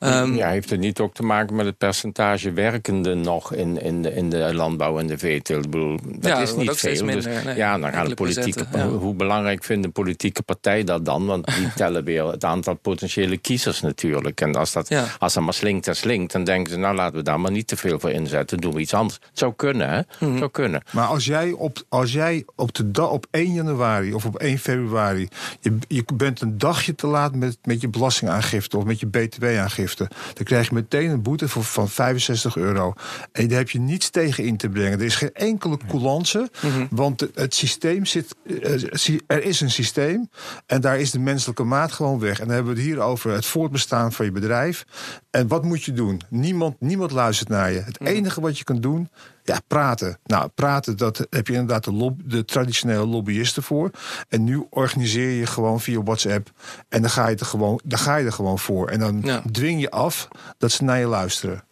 [0.00, 4.02] Um, ja, heeft het niet ook te maken met het percentage werkenden nog in, in,
[4.02, 5.64] de, in de landbouw en de veeteelt?
[5.64, 7.06] Ik bedoel, dat ja, is niet veel.
[7.06, 8.64] Dus, ja, dan gaan de politieke.
[8.72, 8.88] Ja.
[8.88, 11.26] Hoe belangrijk vindt een politieke partij dat dan?
[11.26, 14.40] Want die tellen weer het aantal potentiële kiezers natuurlijk.
[14.40, 17.22] En als dat, als dat maar slinkt en slinkt, dan denken ze, nou laten we
[17.22, 18.58] daar maar niet te veel voor inzetten.
[18.58, 19.18] Doen we iets anders.
[19.28, 20.00] Het zou kunnen, hè?
[20.18, 20.82] Mm zou kunnen.
[20.92, 25.28] Maar als jij op, als jij op, de op 1 januari of op 1 februari,
[25.60, 30.08] je, je bent een dagje te laat met, met je belastingaangifte of met je btw-aangifte
[30.34, 32.92] dan krijg je meteen een boete van 65 euro.
[33.32, 34.98] En daar heb je niets tegen in te brengen.
[34.98, 36.86] Er is geen enkele coulance, mhm.
[36.90, 38.34] want het systeem zit.
[38.62, 40.30] Eh, er is een systeem
[40.66, 42.40] en daar is de menselijke maat gewoon weg.
[42.40, 44.84] En dan hebben we het hier over het voortbestaan van je bedrijf.
[45.30, 46.20] En wat moet je doen?
[46.28, 47.80] Niemand, niemand luistert naar je.
[47.80, 48.10] Het mhm.
[48.10, 49.08] enige wat je kan doen,
[49.48, 50.18] ja, praten.
[50.24, 53.90] Nou, praten, dat heb je inderdaad de, de traditionele lobbyisten voor.
[54.28, 56.50] En nu organiseer je gewoon via WhatsApp.
[56.88, 58.88] En dan ga je er gewoon, dan ga je er gewoon voor.
[58.88, 61.64] En dan dwing je af dat ze naar je luisteren.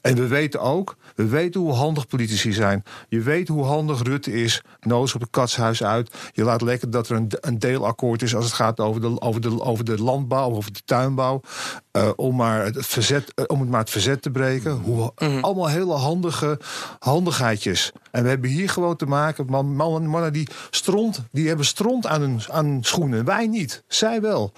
[0.00, 2.82] En we weten ook, we weten hoe handig politici zijn.
[3.08, 4.62] Je weet hoe handig Rutte is.
[4.80, 6.14] Nodig op het katshuis uit.
[6.32, 9.40] Je laat lekker dat er een, een deelakkoord is als het gaat over de, over
[9.40, 11.40] de, over de landbouw, over de tuinbouw.
[11.92, 14.72] Uh, om, maar het verzet, uh, om het maar het verzet te breken.
[14.72, 15.44] Hoe, mm -hmm.
[15.44, 16.60] Allemaal hele handige
[16.98, 17.92] handigheidjes.
[18.10, 22.06] En we hebben hier gewoon te maken met mannen, mannen die stront, die hebben stront
[22.06, 23.24] aan hun aan schoenen.
[23.24, 23.82] Wij niet.
[23.86, 24.52] Zij wel.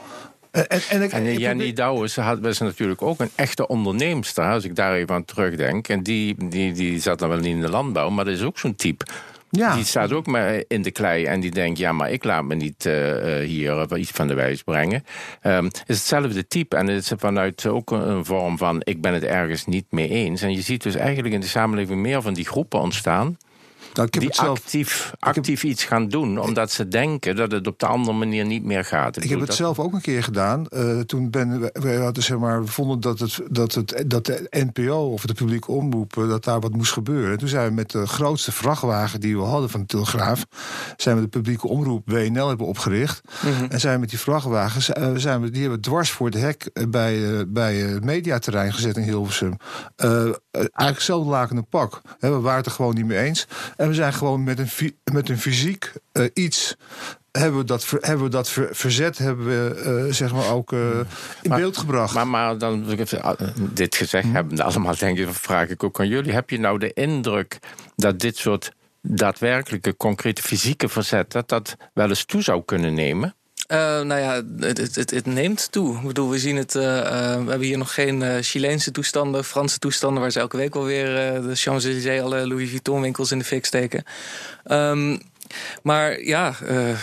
[0.54, 5.14] En, en, en Jenny Douwes was natuurlijk ook een echte onderneemster, als ik daar even
[5.14, 5.88] aan terugdenk.
[5.88, 8.58] En die, die, die zat dan wel niet in de landbouw, maar dat is ook
[8.58, 9.04] zo'n type.
[9.50, 9.74] Ja.
[9.74, 12.54] Die staat ook maar in de klei en die denkt: ja, maar ik laat me
[12.54, 15.04] niet uh, hier iets van de wijs brengen.
[15.42, 19.14] Um, het is hetzelfde type en het is vanuit ook een vorm van: ik ben
[19.14, 20.42] het ergens niet mee eens.
[20.42, 23.36] En je ziet dus eigenlijk in de samenleving meer van die groepen ontstaan.
[23.96, 28.16] Nou, die actief, actief iets gaan doen, omdat ze denken dat het op de andere
[28.16, 29.22] manier niet meer gaat.
[29.22, 30.66] Ik, heb het zelf ook een keer gedaan.
[30.70, 34.46] Uh, toen ben we hadden zeg maar, we vonden dat, het, dat, het, dat de
[34.50, 37.32] NPO of de publieke omroep uh, dat daar wat moest gebeuren.
[37.32, 40.46] En toen zijn we met de grootste vrachtwagen die we hadden van de Telegraaf,
[40.96, 43.20] zijn we de publieke omroep WNL hebben opgericht.
[43.42, 43.64] Mhm.
[43.68, 46.40] En zijn we met die vrachtwagens, uh, zijn we, die hebben we dwars voor het
[46.40, 49.56] hek bij, bij het mediaterrein gezet in Hilversum.
[49.96, 52.00] eigenlijk hetzelfde lakende pak.
[52.18, 53.46] we waren het er gewoon niet mee eens.
[53.84, 56.76] En we zijn gewoon met een, met een fysiek uh, iets
[57.32, 60.80] hebben we dat, hebben we dat verzet hebben we, uh, zeg maar ook uh,
[61.42, 62.14] in maar, beeld gebracht.
[62.14, 62.84] Maar, maar dan,
[63.56, 64.34] dit gezegd hmm.
[64.34, 66.32] hebben allemaal, denk ik, vraag ik ook aan jullie.
[66.32, 67.58] Heb je nou de indruk
[67.96, 71.32] dat dit soort daadwerkelijke, concrete fysieke verzet...
[71.32, 73.34] dat dat wel eens toe zou kunnen nemen?
[73.74, 75.96] Uh, nou ja, het, het, neemt toe.
[75.96, 76.74] Ik bedoel, we zien het.
[76.74, 77.00] Uh, uh,
[77.44, 81.06] we hebben hier nog geen Chileense toestanden, Franse toestanden, waar ze elke week wel weer
[81.42, 84.04] de Champs-Élysées, alle Louis Vuitton winkels in de fik steken.
[84.70, 85.20] Um,
[85.82, 86.54] maar ja,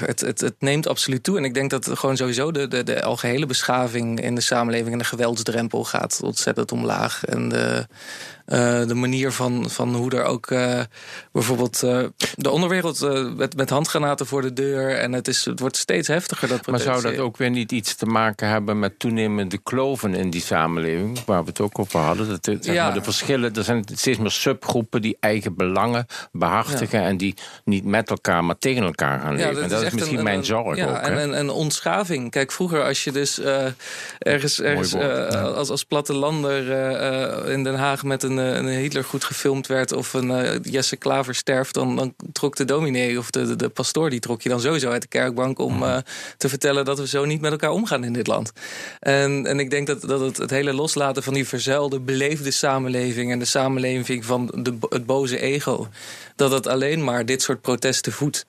[0.06, 1.38] het, het, het, neemt absoluut toe.
[1.38, 4.98] En ik denk dat gewoon sowieso de, de, de algehele beschaving in de samenleving en
[4.98, 7.26] de geweldsdrempel gaat ontzettend omlaag.
[7.26, 7.88] En de,
[8.48, 10.80] uh, de manier van, van hoe er ook uh,
[11.32, 12.04] bijvoorbeeld uh,
[12.36, 13.00] de onderwereld
[13.38, 14.98] met, met handgranaten voor de deur.
[14.98, 16.48] En het, is, het wordt steeds heftiger.
[16.48, 20.30] Dat maar zou dat ook weer niet iets te maken hebben met toenemende kloven in
[20.30, 21.26] die samenleving?
[21.26, 22.30] Waar we het ook over hadden.
[22.30, 22.84] Dat, zeg ja.
[22.86, 27.00] maar, de verschillen, er zijn steeds meer subgroepen die eigen belangen behartigen.
[27.00, 27.08] Ja.
[27.08, 27.34] En die
[27.66, 29.56] niet met elkaar, maar tegen elkaar gaan leven.
[29.56, 30.96] Dat, dat is, misschien een, mijn zorg ja, ook.
[30.96, 32.32] En, en, en ontschaving.
[32.32, 33.40] Kijk, vroeger als je dus
[34.20, 34.96] ergens, ergens
[35.56, 36.70] als, als plattelander
[37.48, 41.36] in Den Haag met een een Hitler goed gefilmd werd of een uh, Jesse Klaver
[41.36, 44.62] sterft, dan, dan trok de dominee of de, de, de, pastoor, die trok je dan
[44.62, 45.84] sowieso uit de kerkbank om mhm.
[45.84, 45.98] eh,
[46.38, 48.52] te vertellen dat we zo niet met elkaar omgaan in dit land.
[49.00, 53.32] En, en ik denk dat, dat het, het hele loslaten van die verzuilde, beleefde samenleving
[53.32, 55.88] en de samenleving van de, het boze ego,
[56.36, 58.46] dat het alleen maar dit soort protesten voedt.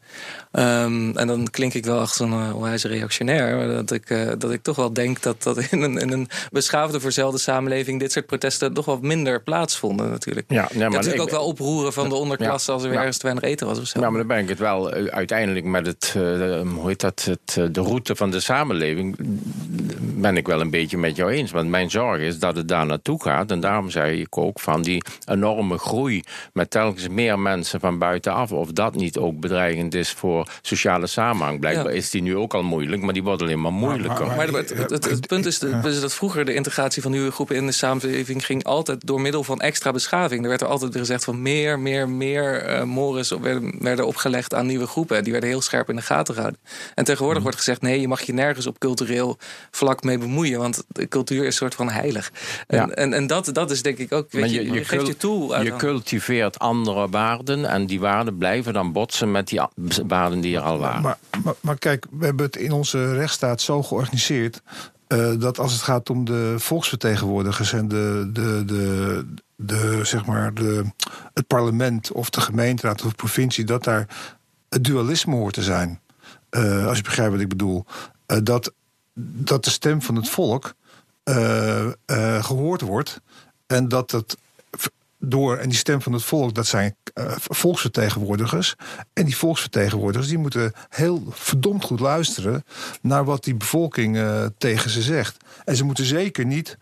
[0.53, 3.69] Ehm, en dan klink ik wel zo'n uh, onwijs reactionair.
[3.69, 7.01] Dat ik, uh, dat ik toch wel denk dat, dat in, een, in een beschaafde,
[7.01, 9.43] verzelde samenleving dit soort protesten toch wat minder
[9.79, 10.47] plaatsvonden natuurlijk.
[10.49, 13.23] Ja, ja maar natuurlijk ook wel oproeren van de onderklasse als er weer ergens te
[13.27, 14.01] weinig eten was of zo.
[14.01, 16.13] Ja, maar dan ben ik het wel uh, uiteindelijk met het,
[16.75, 19.17] hoe heet dat, het, de route van de samenleving
[20.23, 21.51] ben ik wel een beetje met jou eens.
[21.51, 23.51] Want mijn zorg is dat het daar naartoe gaat.
[23.51, 28.53] En daarom zei ik ook van die enorme groei met telkens meer mensen van buitenaf.
[28.53, 31.61] Of dat niet ook bedreigend is voor sociale samenhang.
[31.61, 34.27] Blijkbaar is die nu ook al moeilijk, maar die wordt alleen maar moeilijker.
[34.27, 37.73] Maar, het, het, het, punt is, dat vroeger de integratie van nieuwe groepen in de
[37.73, 40.43] samenleving ging altijd door middel van extra beschaving.
[40.43, 44.67] Er werd er altijd gezegd van meer, meer, meer uh, mores werden, werden opgelegd aan
[44.67, 45.23] nieuwe groepen.
[45.23, 46.61] Die werden heel scherp in de gaten gehouden.
[46.95, 47.43] En tegenwoordig mhm.
[47.43, 49.39] wordt gezegd: nee, je mag je nergens op cultureel
[49.71, 52.33] vlak mee bemoeien, want de cultuur is een soort van heilig.
[52.67, 54.31] En, en, en, dat, dat is denk ik ook.
[54.31, 55.65] Weet je, je, je, geeft je toe.
[55.65, 59.61] Je cultiveert andere waarden en die waarden blijven dan botsen met die
[60.07, 61.03] waarden die er al waren.
[61.03, 64.63] Maar, maar, maar kijk, we hebben het in onze rechtsstaat zo georganiseerd.
[65.09, 69.25] Uh, dat als het gaat om de volksvertegenwoordigers en de, de, de,
[69.67, 70.85] de, zeg maar de,
[71.35, 74.07] het parlement of de gemeenteraad of de provincie, dat daar
[74.69, 76.01] het dualisme hoort te zijn.
[76.51, 77.85] Uh, als je begrijpt wat ik bedoel.
[78.27, 78.73] Uh, dat,
[79.15, 80.75] dat de stem van het volk
[82.39, 83.21] gehoord wordt
[83.67, 84.37] en dat het
[85.19, 86.97] door, en die stem van het volk, dat zijn
[87.37, 88.75] volksvertegenwoordigers.
[89.13, 92.65] En die volksvertegenwoordigers die moeten heel verdomd goed luisteren
[93.03, 94.19] naar wat die bevolking
[94.59, 95.37] tegen ze zegt.
[95.65, 96.79] En ze moeten zeker niet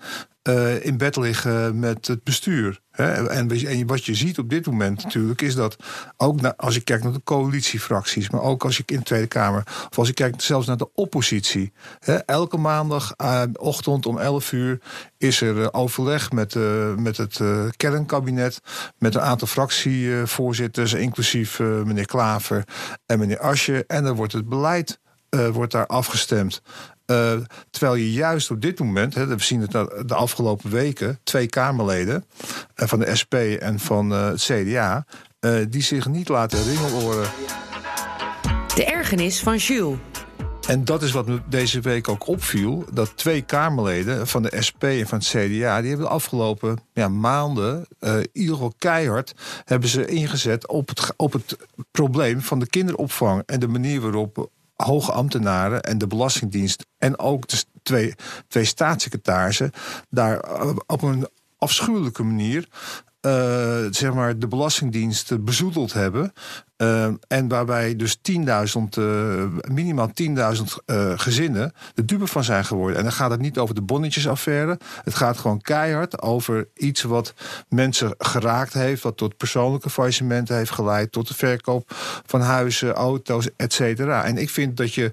[0.48, 2.80] uh, in bed liggen met het bestuur.
[2.90, 3.28] Hè?
[3.28, 5.76] En, wat je ziet op dit moment natuurlijk is dat
[6.16, 9.62] ook als je kijkt naar de coalitiefracties, maar ook als je in de Tweede Kamer,
[9.90, 11.72] of als je kijkt zelfs naar de oppositie.
[11.98, 12.14] Hè?
[12.14, 14.80] Elke maandagochtend om 11 uur
[15.18, 18.60] is er uh, overleg met, uh, met het uh, kernkabinet,
[18.98, 22.64] met een aantal fractievoorzitters, inclusief meneer Klaver
[23.06, 23.84] en meneer Asje.
[23.86, 24.98] En dan wordt het beleid
[25.52, 26.62] wordt daar afgestemd.
[27.10, 27.32] Uh,
[27.70, 29.72] terwijl je juist op dit moment, hè, we zien het
[30.08, 32.24] de afgelopen weken, twee Kamerleden
[32.76, 35.04] uh, van de SP en van uh, het CDA,
[35.68, 37.28] die zich niet laten ringeloren.
[38.74, 39.98] De ergernis van Jules.
[40.70, 42.84] En dat is wat me deze week ook opviel.
[42.92, 45.80] Dat twee Kamerleden van de SP en van het CDA...
[45.80, 49.34] die hebben de afgelopen ja, maanden, uh, ieder geval keihard...
[49.64, 51.56] hebben ze ingezet op het, op het
[51.90, 53.42] probleem van de kinderopvang...
[53.46, 54.50] en de manier waarop
[54.84, 58.14] hoge ambtenaren en de Belastingdienst en ook de twee,
[58.48, 59.70] twee staatssecretarissen
[60.08, 62.68] daar eh, op een afschuwelijke manier
[63.26, 66.32] uh, zeg maar de Belastingdienst bezoedeld hebben.
[66.76, 68.42] Uh, en waarbij dus 10.000,
[68.98, 70.62] uh, minimaal 10.000
[71.16, 72.96] gezinnen de dupe van zijn geworden.
[72.96, 74.78] En dan gaat het niet over de bonnetjesaffaire.
[75.04, 77.34] Het gaat gewoon keihard over iets wat
[77.68, 79.02] mensen geraakt heeft.
[79.02, 81.12] Wat tot persoonlijke faillissementen heeft geleid.
[81.12, 81.90] Tot de verkoop
[82.26, 84.24] van huizen, auto's, et cetera.
[84.24, 85.10] En ik vind dat je,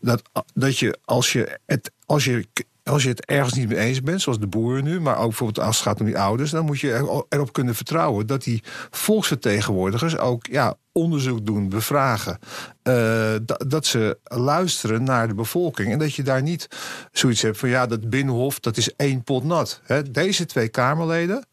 [0.00, 0.22] dat,
[0.54, 2.46] dat je als je het als je
[2.88, 5.66] als je het ergens niet mee eens bent, zoals de boeren nu, maar ook bijvoorbeeld
[5.66, 10.18] als het gaat om die ouders, dan moet je erop kunnen vertrouwen dat die volksvertegenwoordigers
[10.18, 12.38] ook ja, onderzoek doen, bevragen.
[12.82, 13.34] Uh,
[13.66, 15.92] dat ze luisteren naar de bevolking.
[15.92, 16.68] En dat je daar niet
[17.12, 19.80] zoiets hebt van ja, dat Binnenhof, dat is één pot nat.
[20.10, 21.46] deze twee Kamerleden,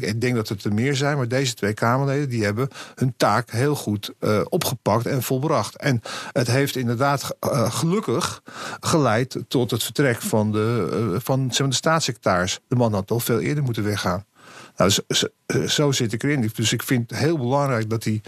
[0.00, 3.50] ik denk dat het er meer zijn, maar deze twee Kamerleden die hebben hun taak
[3.50, 5.76] heel goed uh, opgepakt en volbracht.
[5.76, 6.00] En
[6.32, 7.36] het heeft inderdaad
[7.68, 8.42] gelukkig
[8.80, 12.60] geleid tot het vertrek van de, van, de staatssecretaris.
[12.68, 14.24] De man had al veel eerder moeten weggaan.
[14.76, 14.90] Nou,
[15.66, 16.50] zo, zit ik erin.
[16.54, 18.20] Dus ik vind het heel belangrijk dat, die,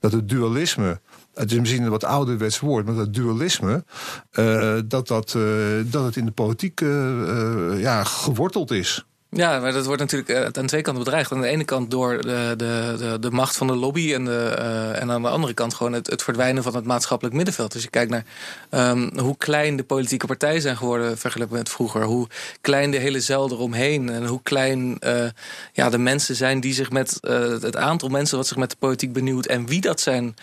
[0.00, 1.00] dat het dualisme.
[1.34, 3.84] Het is misschien een wat ouderwets woord, maar dat dualisme.
[4.32, 5.44] Uh, dat, dat, uh,
[5.84, 9.06] dat het in de politiek uh, ja, geworteld is.
[9.30, 11.32] Ja, maar dat wordt natuurlijk uh, aan twee kanten bedreigd.
[11.32, 15.02] Aan de ene kant door de, de, de, macht van de lobby en, de, uh,
[15.02, 17.72] en aan de andere kant gewoon het, het verdwijnen van het maatschappelijk middenveld.
[17.72, 18.24] Dus je kijkt naar
[18.70, 22.02] um, hoe klein de politieke partijen zijn geworden vergeleken met vroeger.
[22.02, 22.28] Hoe
[22.60, 25.24] klein de hele zeil eromheen en hoe klein uh,
[25.72, 27.18] ja, de mensen zijn die zich met
[27.60, 30.36] het aantal mensen wat zich met de politiek benieuwt en wie dat zijn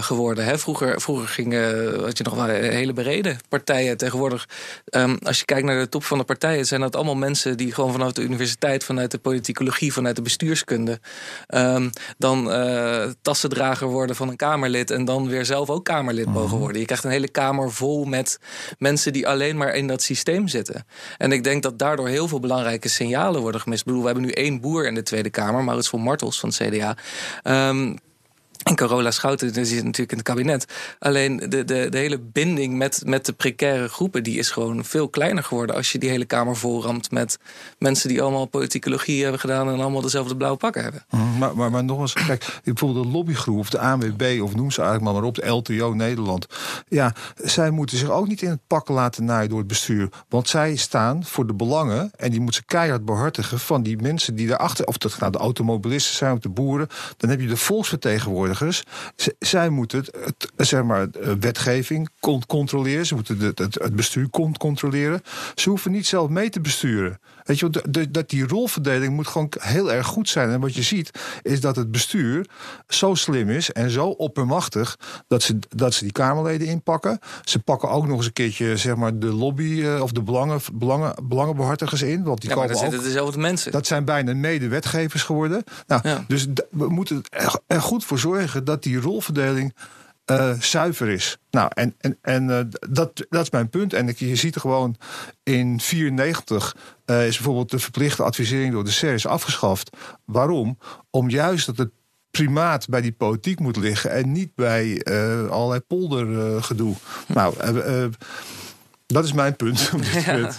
[0.00, 0.44] geworden.
[0.44, 0.58] Hè?
[0.58, 3.96] Vroeger, vroeger gingen had je nog wel hele bereden partijen.
[3.96, 4.48] Tegenwoordig,
[4.90, 7.72] um, als je kijkt naar de top van de partijen, zijn dat allemaal mensen die
[7.72, 11.00] gewoon vanaf de universiteit, vanuit de politicologie, vanuit de bestuurskunde.
[11.48, 16.34] Um, dan uh, tassendrager worden van een Kamerlid en dan weer zelf ook Kamerlid mhm.
[16.34, 16.80] mogen worden.
[16.80, 18.38] Je krijgt een hele Kamer vol met
[18.78, 20.86] mensen die alleen maar in dat systeem zitten.
[21.18, 23.80] En ik denk dat daardoor heel veel belangrijke signalen worden gemist.
[23.80, 26.48] Ik bedoel, we hebben nu één boer in de Tweede Kamer, Maurits van Martels van
[26.48, 26.96] het CDA.
[27.68, 27.98] Um,
[28.62, 30.66] En Carola Schouten die zit natuurlijk in het kabinet.
[30.98, 34.22] Alleen de, de, de hele binding met, met de precaire groepen...
[34.22, 35.76] die is gewoon veel kleiner geworden...
[35.76, 37.38] als je die hele Kamer volramt met
[37.78, 38.08] mensen...
[38.08, 39.68] die allemaal politicologie hebben gedaan...
[39.68, 41.04] en allemaal dezelfde blauwe pakken hebben.
[41.10, 43.58] Mhm, maar, maar, maar nog eens, kijk, bijvoorbeeld de lobbygroep...
[43.58, 45.34] of de ANWB, of noem ze eigenlijk maar, maar op...
[45.34, 46.46] de LTO Nederland.
[46.88, 50.08] Ja, zij moeten zich ook niet in het pak laten naaien door het bestuur.
[50.28, 52.10] Want zij staan voor de belangen...
[52.16, 53.58] en die moeten ze keihard behartigen...
[53.58, 54.86] van die mensen die daarachter...
[54.86, 56.88] of dat nou de automobilisten zijn of de boeren...
[57.16, 58.51] dan heb je de volksvertegenwoordigers
[59.38, 61.06] zij moeten het, zeg maar,
[61.40, 62.08] wetgeving
[62.46, 63.06] controleren.
[63.06, 65.22] Ze moeten het, het bestuur controleren.
[65.54, 67.20] Ze hoeven niet zelf mee te besturen.
[67.44, 70.50] Weet je, dat die rolverdeling moet gewoon heel erg goed zijn.
[70.50, 71.10] En wat je ziet,
[71.42, 72.46] is dat het bestuur
[72.88, 77.18] zo slim is en zo oppermachtig dat ze, dat ze die Kamerleden inpakken.
[77.44, 80.60] Ze pakken ook nog eens een keertje zeg maar, de lobby eh, of de belangen,
[80.72, 82.22] belangen, belangenbehartigers in.
[82.22, 83.72] Want die ja, maar dat zitten dezelfde mensen.
[83.72, 85.64] Dat zijn bijna medewetgevers geworden.
[85.86, 87.22] Nou, Dus we moeten
[87.66, 89.74] er goed voor zorgen dat die rolverdeling
[90.26, 91.38] uh, zuiver is.
[91.50, 93.92] Nou, en, en, en uh, dat, dat is mijn punt.
[93.92, 94.96] En je ziet er gewoon
[95.42, 96.76] in 94
[97.06, 99.96] uh, is bijvoorbeeld de verplichte advisering door de SER afgeschaft.
[100.24, 100.78] Waarom?
[101.10, 101.90] Om juist dat het
[102.30, 105.04] primaat bij die politiek moet liggen en niet bij
[105.50, 106.94] allerlei poldergedoe.
[107.26, 107.54] nou,
[109.06, 109.90] dat is mijn punt
[110.26, 110.50] ja.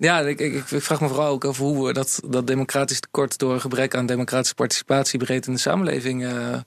[0.00, 3.38] Ja, ik, ik, ik, vraag me vooral ook over hoe we dat, dat democratisch tekort
[3.38, 6.22] door gebrek aan democratische participatie breed in de samenleving.
[6.22, 6.58] Uh,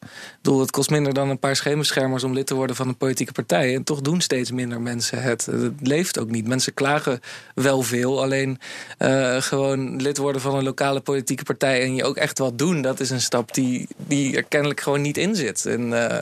[0.41, 3.31] bedoel, het kost minder dan een paar schemerschermers om lid te worden van een politieke
[3.31, 3.75] partij.
[3.75, 5.45] En toch doen steeds minder mensen het.
[5.45, 6.47] Het leeft ook niet.
[6.47, 7.19] Mensen klagen
[7.55, 8.21] wel veel.
[8.21, 8.59] Alleen
[8.99, 12.81] uh, gewoon lid worden van een lokale politieke partij en je ook echt wat doen,
[12.81, 15.65] dat is een stap die, die er kennelijk gewoon niet in zit.
[15.65, 16.17] En, uh,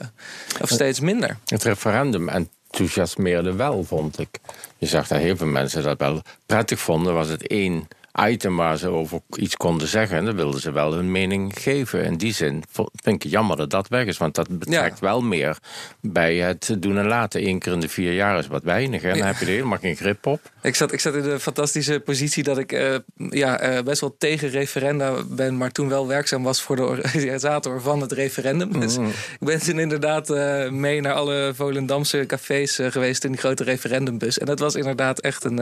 [0.61, 1.37] of steeds minder.
[1.45, 4.39] Het referendum enthousiasmeerde wel, vond ik.
[4.81, 7.13] Je zag dat heel veel mensen dat wel prettig vonden.
[7.13, 7.87] Was het één
[8.19, 10.17] item waar ze over iets konden zeggen.
[10.17, 12.03] En dan wilden ze wel hun mening geven.
[12.03, 14.17] In die zin vind ik het jammer dat dat weg is.
[14.17, 15.57] Want dat betrekt wel meer
[16.01, 17.47] bij het doen en laten.
[17.47, 19.01] Eén keer in de vier jaar is wat weinig.
[19.03, 20.39] En dan heb je er helemaal geen grip op.
[20.61, 22.95] Ik zat, ik zat in de fantastische positie dat ik uh,
[23.29, 25.57] ja, uh, best wel tegen referenda ben.
[25.57, 28.79] Maar toen wel werkzaam was voor de organisator van het referendum.
[28.79, 29.07] Dus mm.
[29.07, 34.37] ik ben toen inderdaad uh, mee naar alle Volendamse cafés geweest in die grote referendumbus.
[34.37, 35.59] En dat was inderdaad echt een,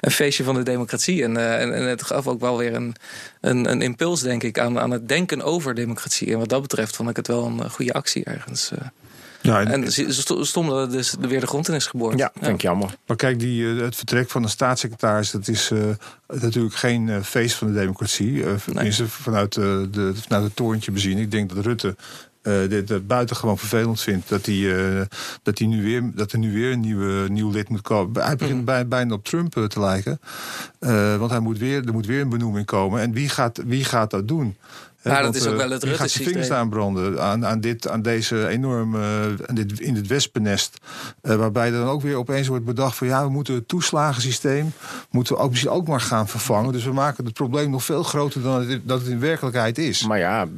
[0.00, 1.22] een feestje van de democratie.
[1.22, 2.94] En, en en het gaf ook wel weer een,
[3.40, 6.32] een, een impuls, denk ik, aan, aan het denken over democratie.
[6.32, 8.70] En wat dat betreft vond ik het wel een goede actie ergens.
[8.70, 8.78] Eh.
[9.42, 10.14] Ja, en, en
[10.46, 12.18] stom dat het dus weer de grond in is geboord.
[12.18, 12.94] Ja, vind ik jammer.
[13.06, 15.30] Maar kijk, die, eh, het vertrek van de staatssecretaris...
[15.30, 15.84] dat is uh,
[16.26, 18.32] natuurlijk geen uh, feest van de democratie.
[18.32, 18.92] Uh, nee.
[18.92, 21.18] vanuit, de, vanuit het torentje bezien.
[21.18, 21.96] Ik denk dat Rutte
[22.42, 25.00] uh, dit, dat buitengewoon vervelend vindt dat, hij, uh,
[25.42, 28.22] dat, hij nu weer, dat er nu weer een nieuwe, nieuw lid moet komen.
[28.22, 28.88] Hij begint mm.
[28.88, 30.20] bijna op Trump uh, te lijken.
[31.18, 33.00] want hij moet weer, er moet weer een benoeming komen.
[33.00, 34.56] En wie gaat, wie gaat dat doen?
[35.02, 38.02] Maar dat is ook wel het Rutte gaat je vingers aanbranden aan, aan, dit, aan
[38.02, 40.78] deze enorme, aan dit, in dit wespennest.
[41.22, 44.72] Uh, waarbij er dan ook weer opeens wordt bedacht van ja, we moeten het toeslagensysteem
[45.10, 46.72] moeten we ook misschien ook maar gaan vervangen.
[46.72, 50.06] Dus we maken het probleem nog veel groter dan het, dat het in werkelijkheid is.
[50.06, 50.48] Maar ja,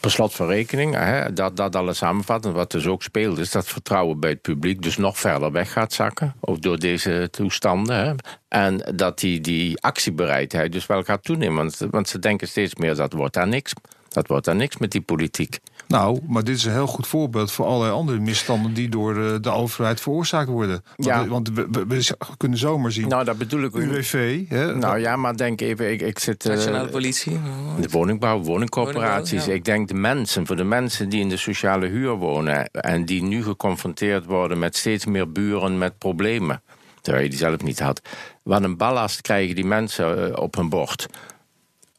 [0.00, 3.66] per slot van rekening, hè, dat, dat alles samenvatten, wat dus ook speelt, is dat
[3.66, 6.34] vertrouwen bij het publiek dus nog verder weg gaat zakken.
[6.40, 7.96] Ook door deze toestanden.
[7.96, 8.14] Hè.
[8.48, 11.56] En dat die, die actiebereidheid dus wel gaat toenemen.
[11.56, 13.72] Want, want ze denken steeds meer dat wordt daar niks.
[14.08, 15.60] Dat wordt daar niks met die politiek.
[15.92, 19.34] Nou, maar dit is een heel goed voorbeeld voor allerlei andere misstanden die door eh,
[19.40, 20.84] de overheid veroorzaakt worden.
[20.96, 21.26] Want, ja.
[21.26, 23.08] want we, we, kunnen zomaar zien.
[23.08, 23.74] Nou, dat bedoel ik.
[23.74, 24.48] UWV.
[24.48, 24.76] Hè?
[24.76, 26.44] Nou ja, maar denk even, ik, ik zit.
[26.44, 27.40] Uh, Nationale politie.
[27.80, 29.48] De woningbouw, woningcorporaties.
[29.48, 33.22] Ik denk de mensen, voor de mensen die in de sociale huur wonen en die
[33.22, 36.62] nu geconfronteerd worden met steeds meer buren met problemen.
[37.00, 38.00] Terwijl je die zelf niet had.
[38.42, 41.08] Wat een ballast krijgen die mensen eh, op hun bord.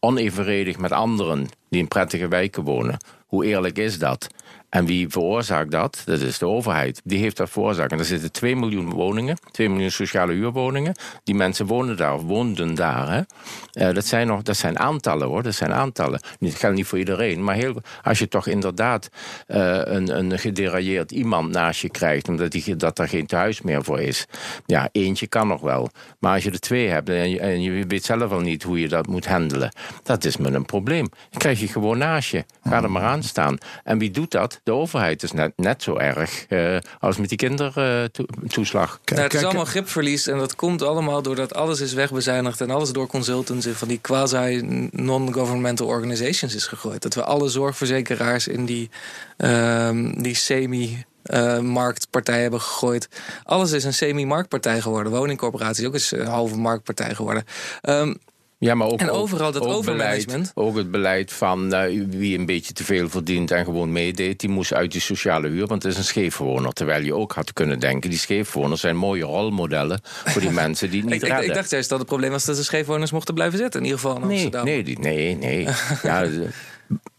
[0.05, 2.97] Onevenredig met anderen die in prettige wijken wonen.
[3.27, 4.27] Hoe eerlijk is dat?
[4.73, 6.01] En wie veroorzaakt dat?
[6.05, 7.01] Dat is de overheid.
[7.03, 7.91] Die heeft dat veroorzaakt.
[7.91, 10.95] En er zitten 2 miljoen woningen, 2 miljoen sociale huurwoningen.
[11.23, 13.25] Die mensen wonen daar, woonden daar.
[13.73, 16.21] Uh, dat, zijn nog, dat zijn aantallen hoor, dat zijn aantallen.
[16.39, 19.09] Dat geldt niet voor iedereen, maar heel, als je toch inderdaad
[19.47, 23.83] uh, een, een gederailleerd iemand naast je krijgt, omdat die, dat er geen thuis meer
[23.83, 24.25] voor is.
[24.65, 25.89] Ja, eentje kan nog wel.
[26.19, 28.79] Maar als je er twee hebt en je, en je weet zelf al niet hoe
[28.79, 31.09] je dat moet handelen, dat is met een probleem.
[31.29, 32.45] Dan krijg je gewoon naast je.
[32.63, 33.57] Ga er maar aan staan.
[33.83, 34.61] En wie doet dat?
[34.63, 38.99] De overheid is net, net zo erg uh, als met die kindertoeslag.
[39.05, 42.69] Uh, nou, het is allemaal gripverlies en dat komt allemaal doordat alles is wegbezuinigd en
[42.69, 47.01] alles door consultants en van die quasi-non-governmental organizations is gegooid.
[47.01, 48.89] Dat we alle zorgverzekeraars in die,
[49.37, 53.07] uh, die semi- uh, marktpartij hebben gegooid.
[53.43, 55.11] Alles is een semi-marktpartij geworden.
[55.11, 57.43] Woningcorporaties ook eens een halve marktpartij geworden.
[57.81, 58.17] Um,
[58.63, 60.27] Ja, maar ook, En overal dat ook overmanagement.
[60.53, 64.39] Beleid, ook het beleid van eh, wie een beetje te veel verdient en gewoon meedeed,
[64.39, 66.73] die moest uit die sociale huur, want het is een scheefwoner.
[66.73, 71.03] Terwijl je ook had kunnen denken, die scheefwoners zijn mooie rolmodellen voor die mensen die
[71.03, 73.79] niet Ik, ik, dacht juist dat het probleem was dat de scheefwoners mochten blijven zitten.
[73.79, 74.65] In ieder geval in Nee, Amsterdam.
[74.65, 75.67] nee, die- nee, nee.
[76.03, 76.27] ja,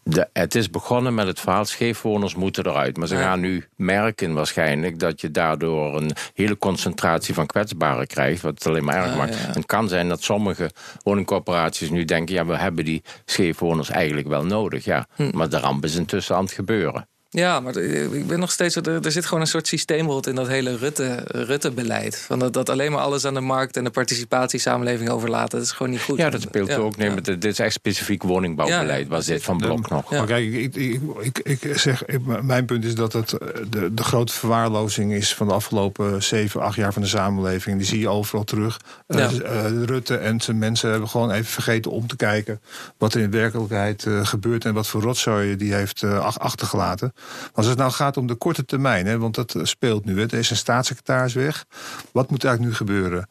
[0.07, 2.97] de- het is begonnen met het verhaal scheefwoners moeten eruit.
[2.97, 3.21] Maar ze Ja.
[3.21, 8.41] gaan nu merken waarschijnlijk dat je daardoor een hele concentratie van kwetsbaren krijgt.
[8.41, 9.33] Wat het alleen maar erg Ja, maakt.
[9.33, 9.39] ja.
[9.53, 10.69] Het kan zijn dat sommige
[11.03, 14.85] woningcorporaties nu denken: ja, we hebben die scheefwoners eigenlijk wel nodig.
[14.85, 15.05] Ja.
[15.15, 15.29] Hm.
[15.33, 17.07] Maar de ramp is intussen aan het gebeuren.
[17.35, 18.75] Ja, maar eh, ik ben nog steeds.
[18.75, 22.17] Er, er zit gewoon een soort systeemrot in dat hele Rutte- Rutte-beleid.
[22.17, 25.57] Van dat, dat alleen maar alles aan de markt en de participatiesamenleving overlaten.
[25.57, 26.17] Dat is gewoon niet goed.
[26.17, 26.97] Ja, dat speelt Ja, ook.
[26.97, 27.13] Nee, ja.
[27.13, 29.01] maar dit is echt specifiek woningbouwbeleid.
[29.03, 30.11] Ja, waar dat zit is- van Blok nog?
[30.11, 30.17] Ja.
[30.17, 31.01] Maar kijk, ik, ik,
[31.43, 35.33] ik, ik zeg, ik- mijn punt is dat het eh, de, de grote verwaarlozing is
[35.35, 37.77] van de afgelopen zeven, acht jaar van de samenleving.
[37.77, 38.79] Die zie je overal terug.
[39.07, 39.67] Eh, Ja.
[39.85, 42.61] Rutte en zijn mensen hebben gewoon even vergeten om te kijken
[42.97, 47.13] wat er in werkelijkheid gebeurt en wat voor rotzooi die heeft ach- achtergelaten.
[47.53, 50.19] Als het nou gaat om de korte termijn, hè, want dat eh, speelt nu.
[50.19, 51.65] Hè, er is een staatssecretaris weg.
[52.11, 53.29] Wat moet eigenlijk nu gebeuren?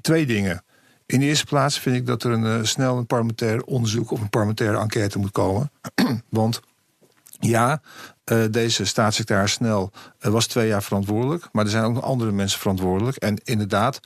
[0.00, 0.64] Twee dingen.
[1.06, 4.20] In de eerste plaats vind ik dat er een, eh, snel een parlementair onderzoek of
[4.20, 5.70] een parlementaire enquête moet komen.
[6.28, 6.60] Want
[7.40, 7.80] ja,
[8.24, 11.48] eh, deze staatssecretaris Snel was twee jaar verantwoordelijk.
[11.52, 13.16] Maar er zijn ook nog andere mensen verantwoordelijk.
[13.16, 14.00] En inderdaad,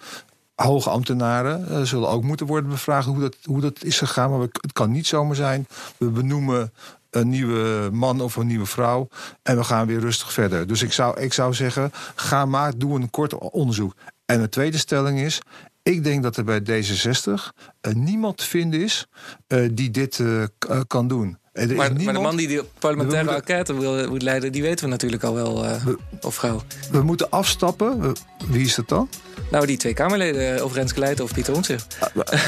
[0.55, 4.31] hoge ambtenaren zullen ook moeten worden bevraagd hoe dat, hoe dat is gegaan.
[4.31, 5.67] Maar het kan niet zomaar zijn.
[5.97, 6.73] We benoemen
[7.13, 9.09] een nieuwe man of een nieuwe vrouw.
[9.43, 10.67] En we gaan weer rustig verder.
[10.67, 13.95] Dus ik zou, ik zou zeggen, ga maar, doe een kort onderzoek.
[14.27, 15.41] En de tweede stelling is.
[15.83, 17.33] Ik denk dat er bij D66
[17.81, 19.07] eh, niemand te vinden is
[19.47, 20.43] eh, die dit eh,
[20.87, 21.39] kan doen.
[21.53, 24.91] Maar, maar de man die de parlementaire moeten- enquête wil, moet leiden, die weten we
[24.91, 25.63] natuurlijk al wel.
[25.63, 26.63] We- of vrouw.
[26.91, 28.13] We moeten afstappen.
[28.49, 29.09] Wie is dat dan?
[29.53, 31.97] Nou, die twee Kamerleden, eh, of Renske Leijten of Pieter Omtzigt.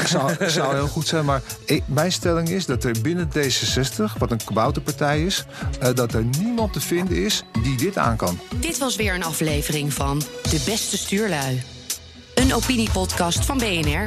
[0.05, 1.25] zou, zou heel goed zijn.
[1.25, 5.45] Maar ik- mijn stelling is dat er binnen D66, wat een kabouterpartij is,
[5.79, 8.39] eh, dat er niemand te vinden is die dit aan kan.
[8.55, 11.63] Dit was weer een aflevering van De Beste Stuurlui.
[12.35, 14.03] Een opiniepodcast van BNR.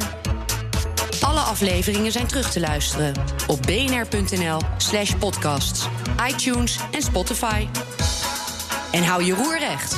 [1.21, 3.13] Alle afleveringen zijn terug te luisteren
[3.47, 5.87] op bnr.nl slash podcasts,
[6.29, 7.67] iTunes en Spotify.
[8.93, 9.97] En hou je roer recht.